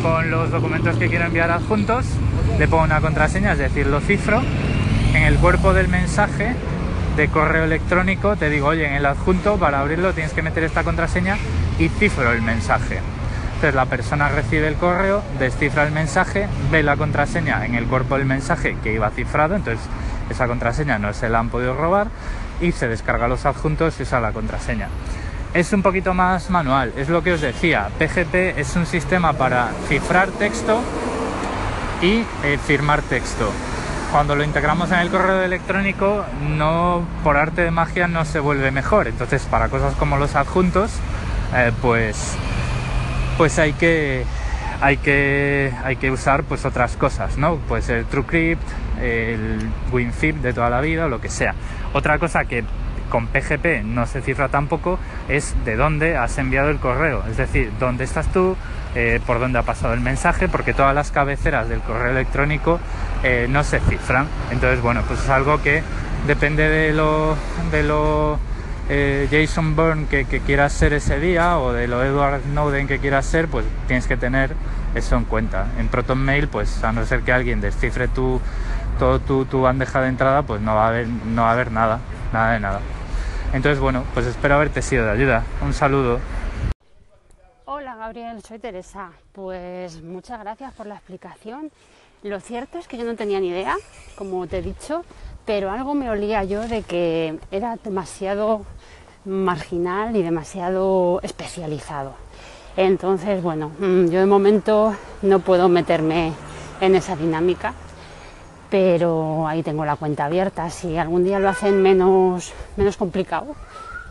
con 0.02 0.30
los 0.30 0.52
documentos 0.52 0.98
que 0.98 1.08
quiero 1.08 1.24
enviar 1.24 1.52
adjuntos, 1.52 2.06
le 2.60 2.68
pongo 2.68 2.84
una 2.84 3.00
contraseña, 3.00 3.54
es 3.54 3.60
decir, 3.60 3.88
lo 3.88 4.02
cifro, 4.02 4.42
en 5.14 5.24
el 5.24 5.38
cuerpo 5.38 5.74
del 5.74 5.88
mensaje 5.88 6.54
de 7.16 7.30
correo 7.30 7.64
electrónico, 7.64 8.36
te 8.36 8.50
digo, 8.50 8.68
oye, 8.68 8.86
en 8.86 8.96
el 8.96 9.06
adjunto 9.06 9.56
para 9.56 9.80
abrirlo 9.80 10.12
tienes 10.12 10.34
que 10.34 10.42
meter 10.42 10.66
esta 10.66 10.84
contraseña 10.84 11.38
y 11.80 11.88
cifro 11.88 12.30
el 12.34 12.42
mensaje. 12.42 13.00
Entonces 13.56 13.74
la 13.74 13.86
persona 13.86 14.28
recibe 14.28 14.68
el 14.68 14.76
correo, 14.76 15.24
descifra 15.40 15.84
el 15.84 15.94
mensaje, 15.94 16.48
ve 16.72 16.84
la 16.84 16.98
contraseña 16.98 17.66
en 17.66 17.76
el 17.76 17.86
cuerpo 17.86 18.18
del 18.18 18.26
mensaje 18.26 18.76
que 18.84 18.92
iba 18.92 19.10
cifrado, 19.12 19.56
entonces 19.56 19.88
esa 20.32 20.48
contraseña 20.48 21.00
no 21.00 21.14
se 21.14 21.30
la 21.30 21.40
han 21.40 21.50
podido 21.50 21.76
robar 21.76 22.08
y 22.60 22.72
se 22.72 22.88
descarga 22.88 23.28
los 23.28 23.46
adjuntos 23.46 24.00
y 24.00 24.04
usa 24.04 24.20
la 24.20 24.32
contraseña. 24.32 24.88
Es 25.54 25.74
un 25.74 25.82
poquito 25.82 26.14
más 26.14 26.50
manual, 26.50 26.94
es 26.96 27.10
lo 27.10 27.24
que 27.24 27.34
os 27.34 27.42
decía. 27.42 27.90
PGP 28.00 28.58
es 28.58 28.76
un 28.76 28.86
sistema 28.86 29.34
para 29.34 29.70
cifrar 29.88 30.30
texto 30.30 30.82
y 32.02 32.24
eh, 32.44 32.58
firmar 32.66 33.02
texto 33.02 33.52
cuando 34.12 34.36
lo 34.36 34.44
integramos 34.44 34.92
en 34.92 35.00
el 35.00 35.10
correo 35.10 35.42
electrónico, 35.42 36.26
no 36.50 37.02
por 37.24 37.38
arte 37.38 37.62
de 37.62 37.72
magia 37.72 38.08
no 38.08 38.26
se 38.26 38.40
vuelve 38.40 38.70
mejor. 38.70 39.08
Entonces, 39.08 39.44
para 39.44 39.70
cosas 39.70 39.96
como 39.96 40.18
los 40.18 40.36
adjuntos, 40.36 40.92
eh, 41.56 41.72
pues, 41.82 42.36
pues 43.38 43.58
hay 43.58 43.72
que 43.74 44.26
hay 44.82 44.98
que 44.98 45.72
hay 45.84 45.96
que 45.96 46.12
usar 46.12 46.44
pues 46.44 46.66
otras 46.66 46.98
cosas, 46.98 47.38
¿no? 47.38 47.58
Pues 47.68 47.88
el 47.90 48.06
TrueCrypt, 48.06 48.62
el 49.02 49.70
WinZip 49.92 50.38
de 50.38 50.54
toda 50.54 50.70
la 50.70 50.82
vida 50.82 51.06
o 51.06 51.10
lo 51.10 51.22
que 51.22 51.30
sea. 51.30 51.54
Otra 51.94 52.20
cosa 52.20 52.46
que 52.46 52.64
con 53.10 53.28
PGP 53.28 53.84
no 53.84 54.08
se 54.08 54.22
cifra 54.22 54.48
tampoco 54.50 54.98
es 55.30 55.54
de 55.66 55.76
dónde 55.76 56.18
has 56.18 56.38
enviado 56.38 56.70
el 56.70 56.78
correo, 56.78 57.24
es 57.30 57.38
decir, 57.38 57.72
dónde 57.80 58.06
estás 58.06 58.32
tú, 58.32 58.56
eh, 58.96 59.20
por 59.28 59.40
dónde 59.40 59.60
ha 59.60 59.64
pasado 59.64 59.94
el 59.94 60.00
mensaje, 60.00 60.48
porque 60.48 60.74
todas 60.74 60.96
las 60.96 61.12
cabeceras 61.12 61.70
del 61.70 61.82
correo 61.82 62.12
electrónico 62.12 62.80
eh, 63.24 63.48
no 63.50 63.64
se 63.64 63.80
cifran. 63.82 64.28
Entonces, 64.50 64.82
bueno, 64.82 65.04
pues 65.08 65.20
es 65.20 65.30
algo 65.30 65.62
que 65.62 65.84
depende 66.26 66.68
de 66.70 66.94
lo, 66.94 67.36
de 67.72 67.84
lo 67.84 68.40
eh, 68.94 69.30
Jason 69.32 69.74
Bourne 69.74 70.06
que, 70.08 70.26
quieras 70.26 70.74
ser 70.74 70.92
ese 70.92 71.18
día 71.18 71.58
o 71.60 71.72
de 71.72 71.88
lo 71.88 72.04
Edward 72.04 72.42
Snowden 72.42 72.88
que 72.88 73.00
quieras 73.00 73.26
ser, 73.26 73.48
pues 73.48 73.66
tienes 73.88 74.06
que 74.06 74.18
tener 74.18 74.54
eso 74.96 75.16
en 75.16 75.24
cuenta. 75.24 75.68
En 75.80 75.88
ProtonMail, 75.88 76.50
pues 76.50 76.84
a 76.84 76.92
no 76.92 77.06
ser 77.06 77.22
que 77.22 77.32
alguien 77.32 77.62
descifre 77.62 78.10
tu, 78.10 78.42
todo 79.00 79.20
tu, 79.20 79.46
tu 79.46 79.62
bandeja 79.62 80.02
de 80.02 80.10
entrada, 80.10 80.44
pues 80.44 80.60
no 80.60 80.76
va 80.76 80.90
a 80.90 81.04
no 81.04 81.44
va 81.44 81.50
a 81.52 81.54
haber 81.54 81.72
nada, 81.72 82.00
nada 82.34 82.52
de 82.52 82.60
nada. 82.60 82.82
Entonces, 83.54 83.80
bueno, 83.80 84.04
pues 84.14 84.26
espero 84.26 84.56
haberte 84.56 84.82
sido 84.82 85.06
de 85.06 85.12
ayuda. 85.12 85.46
Un 85.62 85.74
saludo. 85.74 86.20
Hola 87.64 87.96
Gabriel, 87.96 88.42
soy 88.44 88.60
Teresa. 88.60 89.12
Pues 89.32 90.02
muchas 90.04 90.38
gracias 90.42 90.74
por 90.74 90.86
la 90.86 90.96
explicación. 90.96 91.72
Lo 92.24 92.42
cierto 92.42 92.78
es 92.78 92.90
que 92.90 92.98
yo 92.98 93.06
no 93.06 93.16
tenía 93.16 93.40
ni 93.40 93.48
idea, 93.48 93.78
como 94.16 94.46
te 94.48 94.58
he 94.58 94.62
dicho, 94.62 95.06
pero 95.46 95.72
algo 95.72 95.94
me 95.94 96.10
olía 96.10 96.44
yo 96.44 96.68
de 96.68 96.84
que 96.84 97.40
era 97.52 97.78
demasiado 97.84 98.62
marginal 99.26 100.16
y 100.16 100.22
demasiado 100.22 101.20
especializado. 101.24 102.14
Entonces, 102.78 103.44
bueno, 103.44 103.72
mm, 103.80 104.08
yo 104.08 104.20
de 104.20 104.26
momento 104.26 104.96
no 105.22 105.40
puedo 105.40 105.70
meterme 105.70 106.34
en 106.80 106.96
esa 106.96 107.16
dinámica 107.16 107.74
pero 108.72 109.46
ahí 109.48 109.62
tengo 109.62 109.84
la 109.84 109.98
cuenta 109.98 110.26
abierta. 110.26 110.70
Si 110.70 110.98
algún 110.98 111.26
día 111.26 111.40
lo 111.40 111.50
hacen 111.50 111.84
menos, 111.84 112.54
menos 112.78 112.96
complicado, 112.96 113.54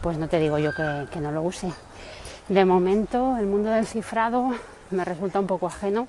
pues 0.02 0.18
no 0.18 0.28
te 0.28 0.38
digo 0.38 0.58
yo 0.58 0.70
que, 0.75 1.20
no 1.20 1.32
lo 1.32 1.42
use. 1.42 1.72
De 2.46 2.64
momento, 2.66 3.38
el 3.38 3.46
mundo 3.46 3.70
del 3.70 3.87
cifrado 3.87 4.50
me 4.90 5.04
resulta 5.04 5.40
un 5.40 5.46
poco 5.46 5.66
ajeno, 5.66 6.06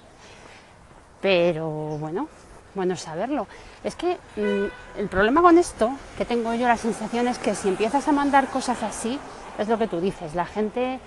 pero 1.21 1.69
bueno, 1.97 2.27
bueno 2.75 2.95
saberlo. 2.95 3.47
Es 3.83 3.95
que 3.95 4.17
mm, 4.35 4.99
el 4.99 5.07
problema 5.07 5.41
con 5.41 5.57
esto, 5.57 5.91
que 6.17 6.25
tengo 6.25 6.53
yo 6.53 6.67
la 6.67 6.77
sensación 6.77 7.27
es 7.27 7.37
que 7.37 7.55
si 7.55 7.69
empiezas 7.69 8.07
a 8.07 8.11
mandar 8.11 8.47
cosas 8.47 8.83
así, 8.83 9.19
es 9.57 9.67
lo 9.67 9.77
que 9.77 9.87
tú 9.87 9.99
dices, 9.99 10.35
la 10.35 10.45
gente 10.45 10.99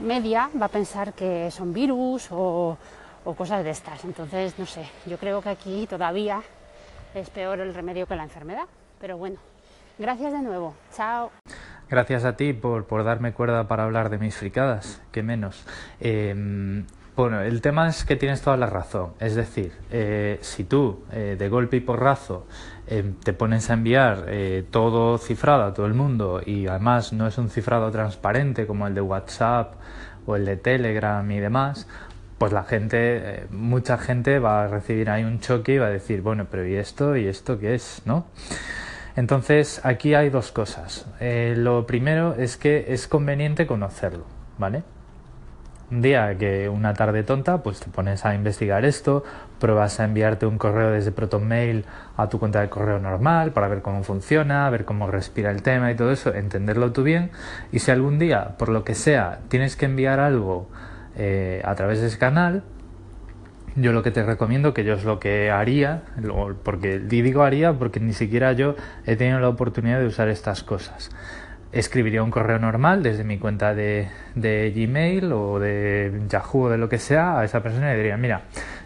media 0.00 0.50
va 0.60 0.66
a 0.66 0.68
pensar 0.68 1.12
que 1.12 1.50
son 1.50 1.72
virus 1.72 2.28
o, 2.30 2.76
cosas 3.36 3.64
de 3.64 3.70
estas. 3.70 4.04
Entonces, 4.04 4.58
no 4.58 4.66
sé, 4.66 4.84
yo 5.06 5.16
creo 5.16 5.40
que 5.40 5.48
aquí 5.48 5.86
todavía 5.88 6.42
es 7.14 7.30
peor 7.30 7.60
el 7.60 7.72
remedio 7.72 8.06
que 8.06 8.16
la 8.16 8.24
enfermedad. 8.24 8.66
Pero 9.00 9.16
bueno, 9.16 9.38
gracias 9.98 10.32
de 10.32 10.42
nuevo. 10.42 10.74
Chao. 10.94 11.30
Gracias 11.88 12.24
a 12.24 12.36
ti 12.36 12.52
por, 12.52 13.04
darme 13.04 13.32
cuerda 13.32 13.68
para 13.68 13.84
hablar 13.84 14.10
de 14.10 14.18
mis 14.18 14.36
fricadas, 14.36 15.00
que 15.12 15.22
menos. 15.22 15.64
Em, 16.00 16.86
bueno, 17.16 17.40
el 17.40 17.60
tema 17.60 17.88
es 17.88 18.04
que 18.04 18.16
tienes 18.16 18.42
toda 18.42 18.56
la 18.56 18.66
razón. 18.66 19.12
Es 19.20 19.34
decir, 19.34 19.72
eh, 19.90 20.38
si 20.40 20.64
tú 20.64 21.04
eh, 21.12 21.36
de 21.38 21.48
golpe 21.48 21.76
y 21.76 21.80
porrazo 21.80 22.46
em, 22.86 23.14
te 23.14 23.32
pones 23.32 23.70
a 23.70 23.74
enviar 23.74 24.24
eh, 24.28 24.64
todo 24.70 25.18
cifrado 25.18 25.64
a 25.64 25.74
todo 25.74 25.86
el 25.86 25.94
mundo 25.94 26.40
y 26.44 26.66
además 26.66 27.12
no 27.12 27.26
es 27.26 27.38
un 27.38 27.50
cifrado 27.50 27.90
transparente 27.90 28.66
como 28.66 28.86
el 28.86 28.94
de 28.94 29.00
WhatsApp 29.00 29.74
o 30.26 30.36
el 30.36 30.44
de 30.44 30.56
Telegram 30.56 31.28
y 31.30 31.40
demás, 31.40 31.86
pues 32.38 32.52
la 32.52 32.64
gente, 32.64 32.96
eh, 32.98 33.46
mucha 33.50 33.98
gente 33.98 34.38
va 34.38 34.64
a 34.64 34.68
recibir 34.68 35.10
ahí 35.10 35.24
un 35.24 35.40
choque 35.40 35.74
y 35.74 35.78
va 35.78 35.86
a 35.86 35.90
decir, 35.90 36.22
bueno, 36.22 36.46
pero 36.50 36.66
¿y 36.66 36.74
esto? 36.74 37.16
¿Y 37.16 37.26
esto 37.26 37.58
qué 37.58 37.74
es? 37.74 38.02
¿No? 38.04 38.26
Entonces, 39.16 39.80
aquí 39.84 40.14
hay 40.14 40.30
dos 40.30 40.50
cosas. 40.50 41.06
Eh, 41.20 41.54
lo 41.56 41.86
primero 41.86 42.34
es 42.34 42.56
que 42.56 42.86
es 42.88 43.06
conveniente 43.06 43.66
conocerlo, 43.66 44.24
¿vale? 44.58 44.82
Un 45.90 46.00
día 46.00 46.36
que 46.38 46.68
una 46.70 46.94
tarde 46.94 47.24
tonta, 47.24 47.62
pues 47.62 47.80
te 47.80 47.90
pones 47.90 48.24
a 48.24 48.34
investigar 48.34 48.86
esto, 48.86 49.22
pruebas 49.60 50.00
a 50.00 50.04
enviarte 50.04 50.46
un 50.46 50.56
correo 50.56 50.90
desde 50.90 51.12
ProtonMail 51.12 51.84
a 52.16 52.28
tu 52.28 52.38
cuenta 52.38 52.62
de 52.62 52.70
correo 52.70 52.98
normal 52.98 53.52
para 53.52 53.68
ver 53.68 53.82
cómo 53.82 54.02
funciona, 54.02 54.68
ver 54.70 54.86
cómo 54.86 55.10
respira 55.10 55.50
el 55.50 55.62
tema 55.62 55.92
y 55.92 55.94
todo 55.94 56.10
eso, 56.10 56.34
entenderlo 56.34 56.92
tú 56.92 57.02
bien. 57.02 57.30
Y 57.70 57.80
si 57.80 57.90
algún 57.90 58.18
día, 58.18 58.56
por 58.56 58.70
lo 58.70 58.82
que 58.82 58.94
sea, 58.94 59.40
tienes 59.48 59.76
que 59.76 59.84
enviar 59.84 60.20
algo 60.20 60.68
eh, 61.16 61.60
a 61.64 61.74
través 61.74 62.00
de 62.00 62.06
ese 62.06 62.18
canal, 62.18 62.62
yo 63.76 63.92
lo 63.92 64.02
que 64.02 64.10
te 64.10 64.22
recomiendo, 64.24 64.72
que 64.72 64.84
yo 64.84 64.94
es 64.94 65.04
lo 65.04 65.18
que 65.18 65.50
haría, 65.50 66.02
porque 66.62 66.98
digo 66.98 67.42
haría 67.42 67.72
porque 67.74 68.00
ni 68.00 68.12
siquiera 68.12 68.52
yo 68.52 68.76
he 69.04 69.16
tenido 69.16 69.40
la 69.40 69.48
oportunidad 69.48 69.98
de 69.98 70.06
usar 70.06 70.28
estas 70.28 70.62
cosas. 70.62 71.10
Escribiría 71.74 72.22
un 72.22 72.30
correo 72.30 72.60
normal 72.60 73.02
desde 73.02 73.24
mi 73.24 73.38
cuenta 73.38 73.74
de, 73.74 74.08
de 74.36 74.72
Gmail 74.74 75.32
o 75.32 75.58
de 75.58 76.22
Yahoo 76.28 76.62
o 76.62 76.70
de 76.70 76.78
lo 76.78 76.88
que 76.88 76.98
sea 76.98 77.40
a 77.40 77.44
esa 77.44 77.64
persona 77.64 77.92
y 77.92 77.96
diría, 77.96 78.16
mira, 78.16 78.42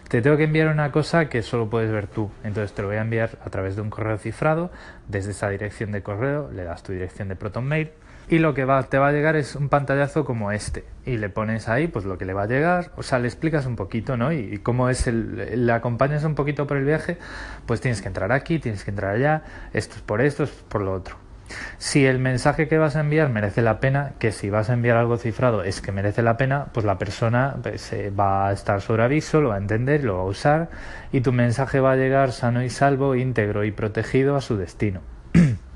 te 0.07 0.23
tengo 0.23 0.37
que 0.37 0.45
enviar 0.45 0.69
una 0.69 0.91
cosa 0.91 1.29
que 1.29 1.43
solo 1.43 1.69
puedes 1.69 1.91
ver 1.91 2.07
tú. 2.07 2.31
Entonces 2.43 2.73
te 2.73 2.81
lo 2.81 2.87
voy 2.87 2.97
a 2.97 3.01
enviar 3.01 3.37
a 3.45 3.49
través 3.51 3.75
de 3.75 3.83
un 3.83 3.91
correo 3.91 4.17
cifrado 4.17 4.71
desde 5.07 5.31
esa 5.31 5.49
dirección 5.49 5.91
de 5.91 6.01
correo, 6.01 6.49
le 6.51 6.63
das 6.63 6.81
tu 6.81 6.91
dirección 6.91 7.27
de 7.27 7.35
ProtonMail 7.35 7.91
y 8.27 8.39
lo 8.39 8.55
que 8.55 8.65
va, 8.65 8.81
te 8.83 8.97
va 8.97 9.09
a 9.09 9.11
llegar 9.11 9.35
es 9.35 9.55
un 9.55 9.69
pantallazo 9.69 10.25
como 10.25 10.51
este 10.51 10.83
y 11.05 11.17
le 11.17 11.29
pones 11.29 11.69
ahí 11.69 11.87
pues 11.87 12.05
lo 12.05 12.17
que 12.17 12.25
le 12.25 12.33
va 12.33 12.43
a 12.43 12.47
llegar, 12.47 12.91
o 12.95 13.03
sea, 13.03 13.19
le 13.19 13.27
explicas 13.27 13.67
un 13.67 13.75
poquito, 13.75 14.17
¿no? 14.17 14.31
Y, 14.33 14.59
cómo 14.59 14.89
es 14.89 15.07
el, 15.07 15.65
le 15.65 15.71
acompañas 15.71 16.23
un 16.23 16.35
poquito 16.35 16.65
por 16.65 16.77
el 16.77 16.85
viaje, 16.85 17.17
pues 17.65 17.81
tienes 17.81 18.01
que 18.01 18.07
entrar 18.07 18.31
aquí, 18.31 18.59
tienes 18.59 18.83
que 18.83 18.91
entrar 18.91 19.15
allá, 19.15 19.43
esto 19.73 19.95
es 19.95 20.01
por 20.01 20.21
esto, 20.21 20.43
es 20.43 20.49
por 20.49 20.81
lo 20.81 20.93
otro. 20.93 21.28
Si 21.77 22.05
el 22.05 22.19
mensaje 22.19 22.67
que 22.67 22.77
vas 22.77 22.95
a 22.95 23.01
enviar 23.01 23.29
merece 23.29 23.61
la 23.61 23.79
pena, 23.79 24.13
que 24.19 24.31
si 24.31 24.49
vas 24.49 24.69
a 24.69 24.73
enviar 24.73 24.97
algo 24.97 25.17
cifrado 25.17 25.63
es 25.63 25.81
que 25.81 25.91
merece 25.91 26.21
la 26.21 26.37
pena, 26.37 26.67
pues 26.73 26.85
la 26.85 26.97
persona 26.97 27.55
pues, 27.61 27.91
eh, 27.93 28.11
va 28.11 28.49
a 28.49 28.53
estar 28.53 28.81
sobre 28.81 29.03
aviso, 29.03 29.41
lo 29.41 29.49
va 29.49 29.55
a 29.55 29.59
entender, 29.59 30.03
lo 30.03 30.17
va 30.17 30.21
a 30.21 30.25
usar 30.25 30.69
y 31.11 31.21
tu 31.21 31.31
mensaje 31.31 31.79
va 31.79 31.93
a 31.93 31.95
llegar 31.95 32.31
sano 32.31 32.63
y 32.63 32.69
salvo, 32.69 33.15
íntegro 33.15 33.63
y 33.63 33.71
protegido 33.71 34.35
a 34.35 34.41
su 34.41 34.57
destino. 34.57 35.01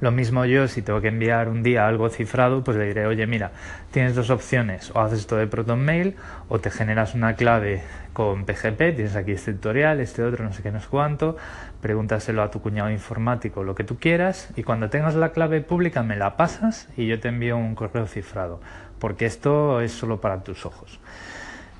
Lo 0.00 0.10
mismo 0.10 0.44
yo, 0.44 0.68
si 0.68 0.82
tengo 0.82 1.00
que 1.00 1.08
enviar 1.08 1.48
un 1.48 1.62
día 1.62 1.86
algo 1.86 2.10
cifrado, 2.10 2.64
pues 2.64 2.76
le 2.76 2.86
diré, 2.86 3.06
oye, 3.06 3.26
mira, 3.26 3.52
tienes 3.90 4.14
dos 4.14 4.28
opciones, 4.28 4.90
o 4.94 5.00
haces 5.00 5.20
esto 5.20 5.36
de 5.36 5.46
ProtonMail, 5.46 6.16
o 6.48 6.58
te 6.58 6.70
generas 6.70 7.14
una 7.14 7.36
clave 7.36 7.82
con 8.12 8.44
PGP, 8.44 8.96
tienes 8.96 9.16
aquí 9.16 9.32
este 9.32 9.54
tutorial, 9.54 10.00
este 10.00 10.22
otro, 10.22 10.44
no 10.44 10.52
sé 10.52 10.62
qué, 10.62 10.72
no 10.72 10.80
sé 10.80 10.88
cuánto, 10.90 11.36
pregúntaselo 11.84 12.42
a 12.42 12.50
tu 12.50 12.62
cuñado 12.62 12.88
informático, 12.90 13.62
lo 13.62 13.74
que 13.74 13.84
tú 13.84 13.98
quieras, 13.98 14.48
y 14.56 14.62
cuando 14.62 14.88
tengas 14.88 15.14
la 15.16 15.32
clave 15.32 15.60
pública 15.60 16.02
me 16.02 16.16
la 16.16 16.34
pasas 16.34 16.88
y 16.96 17.06
yo 17.06 17.20
te 17.20 17.28
envío 17.28 17.58
un 17.58 17.74
correo 17.74 18.06
cifrado, 18.06 18.58
porque 18.98 19.26
esto 19.26 19.82
es 19.82 19.92
solo 19.92 20.18
para 20.18 20.42
tus 20.42 20.64
ojos. 20.64 20.98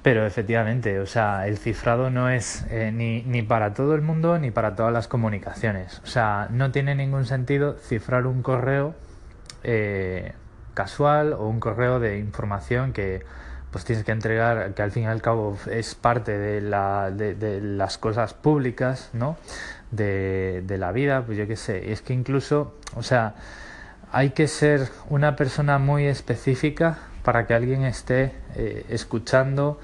Pero 0.03 0.27
efectivamente, 0.27 1.01
o 1.01 1.07
sea, 1.07 1.49
el 1.49 1.57
cifrado 1.57 2.11
no 2.11 2.29
es 2.29 2.67
eh, 2.69 2.93
ni, 2.93 3.23
ni, 3.23 3.41
para 3.41 3.73
todo 3.73 3.95
el 3.95 4.03
mundo 4.03 4.39
ni 4.39 4.51
para 4.51 4.77
todas 4.77 4.93
las 4.93 5.09
comunicaciones. 5.09 6.03
O 6.05 6.07
sea, 6.07 6.49
no 6.51 6.71
tiene 6.71 6.95
ningún 6.95 7.25
sentido 7.25 7.79
cifrar 7.79 8.27
un 8.27 8.43
correo 8.43 8.95
eh, 9.63 10.35
casual 10.75 11.33
o 11.33 11.49
un 11.49 11.61
correo 11.61 11.99
de 11.99 12.19
información 12.19 12.93
que 12.93 13.25
pues 13.75 13.85
tienes 13.85 14.05
que 14.05 14.13
entregar, 14.13 14.73
que 14.75 14.83
al 14.83 14.93
fin 14.93 15.03
y 15.03 15.07
al 15.07 15.21
cabo 15.21 15.59
es 15.69 15.97
parte 15.97 16.39
de, 16.39 16.61
la, 16.61 17.11
de, 17.11 17.61
las 17.61 17.99
cosas 17.99 18.33
públicas, 18.33 19.11
¿no? 19.13 19.37
De, 19.95 20.77
la 20.79 20.93
vida, 20.93 21.23
pues 21.25 21.39
yo 21.39 21.47
qué 21.47 21.57
sé. 21.57 21.93
Es 21.93 22.03
que 22.03 22.13
incluso, 22.13 22.75
o 22.97 23.03
sea, 23.03 23.35
hay 24.13 24.31
que 24.31 24.49
ser 24.49 24.89
una 25.09 25.37
persona 25.37 25.79
muy 25.79 26.07
específica 26.07 26.99
para 27.23 27.47
que 27.47 27.55
alguien 27.55 27.85
esté 27.85 28.33
eh, 28.55 28.85
escuchando 28.89 29.79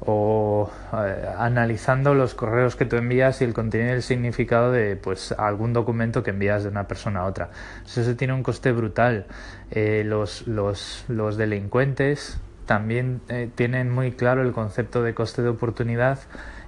o 0.00 0.70
eh, 0.92 1.28
analizando 1.38 2.14
los 2.14 2.34
correos 2.34 2.76
que 2.76 2.84
tú 2.84 2.96
envías 2.96 3.40
y 3.40 3.44
el 3.44 3.54
contenido 3.54 3.90
y 3.90 3.94
el 3.94 4.02
significado 4.02 4.70
de 4.70 4.96
pues 4.96 5.32
algún 5.32 5.72
documento 5.72 6.22
que 6.22 6.30
envías 6.30 6.62
de 6.62 6.68
una 6.68 6.86
persona 6.86 7.20
a 7.20 7.24
otra. 7.26 7.50
Eso, 7.84 8.16
tiene 8.16 8.34
un 8.34 8.42
coste 8.42 8.72
brutal. 8.72 9.26
Eh, 9.70 10.04
los, 10.06 10.46
los, 10.46 11.04
los, 11.08 11.36
delincuentes 11.36 12.38
también 12.66 13.20
tienen 13.54 13.90
muy 13.90 14.12
claro 14.12 14.42
el 14.42 14.52
concepto 14.52 15.02
de 15.02 15.14
coste 15.14 15.42
de 15.42 15.48
oportunidad 15.48 16.18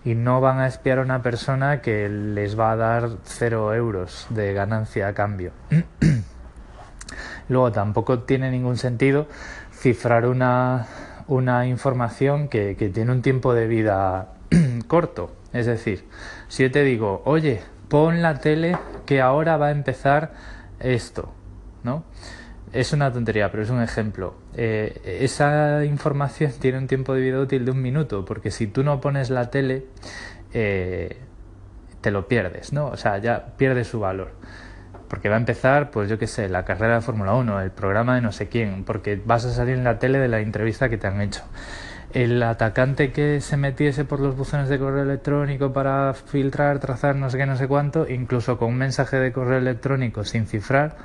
y 0.08 0.14
no 0.14 0.40
van 0.40 0.58
a 0.58 0.66
espiar 0.66 1.00
a 1.00 1.02
una 1.02 1.20
persona 1.20 1.82
que 1.82 2.08
les 2.08 2.58
va 2.58 2.72
a 2.72 2.76
dar 2.76 3.10
cero 3.24 3.74
euros 3.74 4.26
de 4.30 4.54
ganancia 4.54 5.06
a 5.06 5.12
cambio. 5.12 5.52
Luego 7.50 7.72
tampoco 7.72 8.20
tiene 8.20 8.50
ningún 8.50 8.78
sentido 8.78 9.28
cifrar 9.70 10.24
una, 10.24 10.86
una 11.26 11.66
información 11.66 12.48
que, 12.48 12.74
que 12.76 12.88
tiene 12.88 13.12
un 13.12 13.20
tiempo 13.20 13.52
de 13.52 13.66
vida 13.66 14.32
corto. 14.86 15.36
Es 15.52 15.66
decir, 15.66 16.08
si 16.48 16.62
yo 16.62 16.70
te 16.70 16.84
digo, 16.84 17.20
oye, 17.26 17.60
pon 17.90 18.22
la 18.22 18.38
tele 18.38 18.78
que 19.04 19.20
ahora 19.20 19.58
va 19.58 19.66
a 19.66 19.72
empezar 19.72 20.32
esto, 20.80 21.34
¿no? 21.82 22.04
Es 22.72 22.92
una 22.92 23.12
tontería, 23.12 23.50
pero 23.50 23.62
es 23.62 23.70
un 23.70 23.82
ejemplo. 23.82 24.34
Eh, 24.54 25.18
esa 25.20 25.84
información 25.84 26.52
tiene 26.60 26.78
un 26.78 26.86
tiempo 26.86 27.14
de 27.14 27.20
vida 27.20 27.40
útil 27.40 27.64
de 27.64 27.70
un 27.70 27.82
minuto, 27.82 28.24
porque 28.24 28.50
si 28.50 28.66
tú 28.66 28.82
no 28.82 29.00
pones 29.00 29.30
la 29.30 29.50
tele, 29.50 29.86
eh, 30.52 31.16
te 32.00 32.10
lo 32.10 32.28
pierdes, 32.28 32.72
¿no? 32.72 32.86
O 32.86 32.96
sea, 32.96 33.18
ya 33.18 33.56
pierde 33.56 33.84
su 33.84 34.00
valor 34.00 34.32
porque 35.08 35.28
va 35.28 35.36
a 35.36 35.38
empezar, 35.38 35.90
pues 35.90 36.08
yo 36.08 36.18
qué 36.18 36.26
sé, 36.26 36.48
la 36.48 36.64
carrera 36.64 36.96
de 36.96 37.00
Fórmula 37.00 37.34
1, 37.34 37.62
el 37.62 37.70
programa 37.70 38.14
de 38.14 38.20
no 38.20 38.30
sé 38.30 38.48
quién, 38.48 38.84
porque 38.84 39.20
vas 39.24 39.44
a 39.44 39.50
salir 39.50 39.76
en 39.76 39.84
la 39.84 39.98
tele 39.98 40.18
de 40.18 40.28
la 40.28 40.40
entrevista 40.40 40.88
que 40.88 40.98
te 40.98 41.06
han 41.06 41.20
hecho. 41.20 41.42
El 42.12 42.42
atacante 42.42 43.12
que 43.12 43.40
se 43.40 43.56
metiese 43.56 44.04
por 44.04 44.20
los 44.20 44.36
buzones 44.36 44.68
de 44.68 44.78
correo 44.78 45.02
electrónico 45.02 45.72
para 45.72 46.14
filtrar, 46.14 46.78
trazar 46.78 47.16
no 47.16 47.28
sé 47.28 47.38
qué, 47.38 47.46
no 47.46 47.56
sé 47.56 47.68
cuánto, 47.68 48.08
incluso 48.08 48.58
con 48.58 48.68
un 48.68 48.78
mensaje 48.78 49.18
de 49.18 49.32
correo 49.32 49.58
electrónico 49.58 50.24
sin 50.24 50.46
cifrar, 50.46 50.96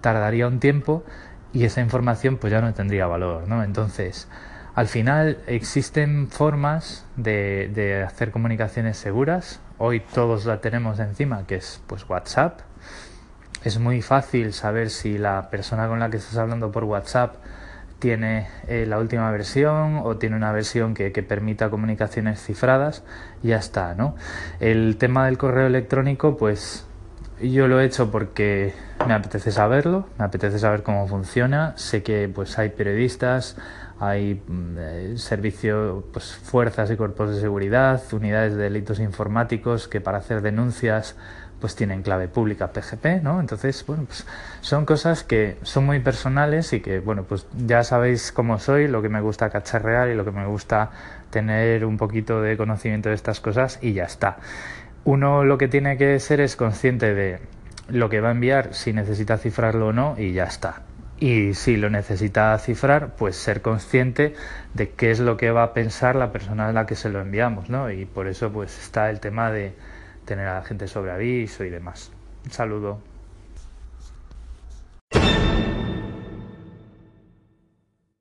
tardaría 0.00 0.46
un 0.46 0.60
tiempo 0.60 1.04
y 1.52 1.64
esa 1.64 1.80
información 1.80 2.36
pues 2.36 2.52
ya 2.52 2.60
no 2.60 2.72
tendría 2.74 3.06
valor, 3.06 3.48
¿no? 3.48 3.62
Entonces, 3.62 4.28
al 4.74 4.86
final 4.86 5.38
existen 5.46 6.28
formas 6.28 7.04
de, 7.16 8.04
hacer 8.06 8.30
comunicaciones 8.30 8.96
seguras. 8.96 9.60
Hoy 9.78 10.00
todos 10.00 10.46
la 10.46 10.60
tenemos 10.60 10.98
encima, 11.00 11.46
que 11.46 11.56
es 11.56 11.82
pues 11.86 12.08
WhatsApp, 12.08 12.60
es 13.64 13.78
muy 13.78 14.00
fácil 14.00 14.52
saber 14.52 14.90
si 14.90 15.18
la 15.18 15.50
persona 15.50 15.88
con 15.88 15.98
la 16.00 16.08
que 16.08 16.16
estás 16.16 16.36
hablando 16.38 16.70
por 16.70 16.84
WhatsApp 16.84 17.34
tiene 17.98 18.48
eh, 18.68 18.86
la 18.86 18.98
última 18.98 19.30
versión 19.30 20.00
o 20.02 20.16
tiene 20.16 20.36
una 20.36 20.52
versión 20.52 20.94
que, 20.94 21.12
que, 21.12 21.22
permita 21.22 21.68
comunicaciones 21.68 22.42
cifradas, 22.42 23.02
ya 23.42 23.56
está, 23.56 23.94
¿no? 23.94 24.16
El 24.60 24.96
tema 24.96 25.26
del 25.26 25.36
correo 25.36 25.66
electrónico, 25.66 26.38
pues 26.38 26.86
yo 27.42 27.68
lo 27.68 27.80
he 27.80 27.84
hecho 27.84 28.10
porque 28.10 28.74
me 29.06 29.14
apetece 29.14 29.50
saberlo, 29.50 30.06
me 30.18 30.24
apetece 30.24 30.58
saber 30.58 30.82
cómo 30.82 31.06
funciona, 31.08 31.74
sé 31.76 32.02
que 32.02 32.30
pues 32.32 32.58
hay 32.58 32.70
periodistas, 32.70 33.56
hay 33.98 34.42
mm, 34.46 34.76
eh, 34.78 35.14
servicio, 35.16 36.04
pues 36.12 36.34
fuerzas 36.34 36.90
y 36.90 36.96
cuerpos 36.96 37.34
de 37.34 37.40
seguridad, 37.40 38.02
unidades 38.12 38.54
de 38.54 38.64
delitos 38.64 38.98
informáticos 39.00 39.88
que 39.88 40.00
para 40.00 40.18
hacer 40.18 40.42
denuncias 40.42 41.16
pues 41.60 41.76
tienen 41.76 42.02
clave 42.02 42.26
pública 42.26 42.72
PGP, 42.72 43.22
¿no? 43.22 43.38
Entonces, 43.38 43.84
bueno, 43.86 44.04
pues 44.06 44.26
son 44.62 44.86
cosas 44.86 45.22
que 45.24 45.58
son 45.62 45.84
muy 45.84 46.00
personales 46.00 46.72
y 46.72 46.80
que, 46.80 47.00
bueno, 47.00 47.24
pues 47.24 47.46
ya 47.54 47.84
sabéis 47.84 48.32
cómo 48.32 48.58
soy, 48.58 48.88
lo 48.88 49.02
que 49.02 49.10
me 49.10 49.20
gusta 49.20 49.50
cacharrear 49.50 50.08
y 50.08 50.14
lo 50.14 50.24
que 50.24 50.30
me 50.30 50.46
gusta 50.46 50.90
tener 51.28 51.84
un 51.84 51.98
poquito 51.98 52.40
de 52.40 52.56
conocimiento 52.56 53.10
de 53.10 53.14
estas 53.14 53.40
cosas 53.40 53.78
y 53.82 53.92
ya 53.92 54.04
está. 54.04 54.38
Uno 55.04 55.44
lo 55.44 55.58
que 55.58 55.68
tiene 55.68 55.96
que 55.96 56.18
ser 56.20 56.40
es 56.40 56.56
consciente 56.56 57.14
de 57.14 57.38
lo 57.88 58.08
que 58.08 58.20
va 58.20 58.28
a 58.28 58.32
enviar, 58.32 58.74
si 58.74 58.92
necesita 58.92 59.38
cifrarlo 59.38 59.88
o 59.88 59.92
no, 59.92 60.14
y 60.18 60.32
ya 60.32 60.44
está. 60.44 60.82
Y 61.18 61.54
si 61.54 61.76
lo 61.76 61.90
necesita 61.90 62.56
cifrar, 62.58 63.16
pues 63.16 63.36
ser 63.36 63.60
consciente 63.60 64.34
de 64.74 64.90
qué 64.90 65.10
es 65.10 65.20
lo 65.20 65.36
que 65.36 65.50
va 65.50 65.62
a 65.64 65.74
pensar 65.74 66.16
la 66.16 66.32
persona 66.32 66.68
a 66.68 66.72
la 66.72 66.86
que 66.86 66.96
se 66.96 67.10
lo 67.10 67.20
enviamos, 67.20 67.68
¿no? 67.68 67.90
Y 67.90 68.06
por 68.06 68.26
eso 68.26 68.50
pues 68.50 68.78
está 68.78 69.10
el 69.10 69.20
tema 69.20 69.50
de 69.50 69.74
tener 70.24 70.46
a 70.46 70.54
la 70.54 70.64
gente 70.64 70.86
sobre 70.86 71.12
aviso 71.12 71.64
y 71.64 71.70
demás. 71.70 72.10
Un 72.44 72.50
saludo. 72.52 73.09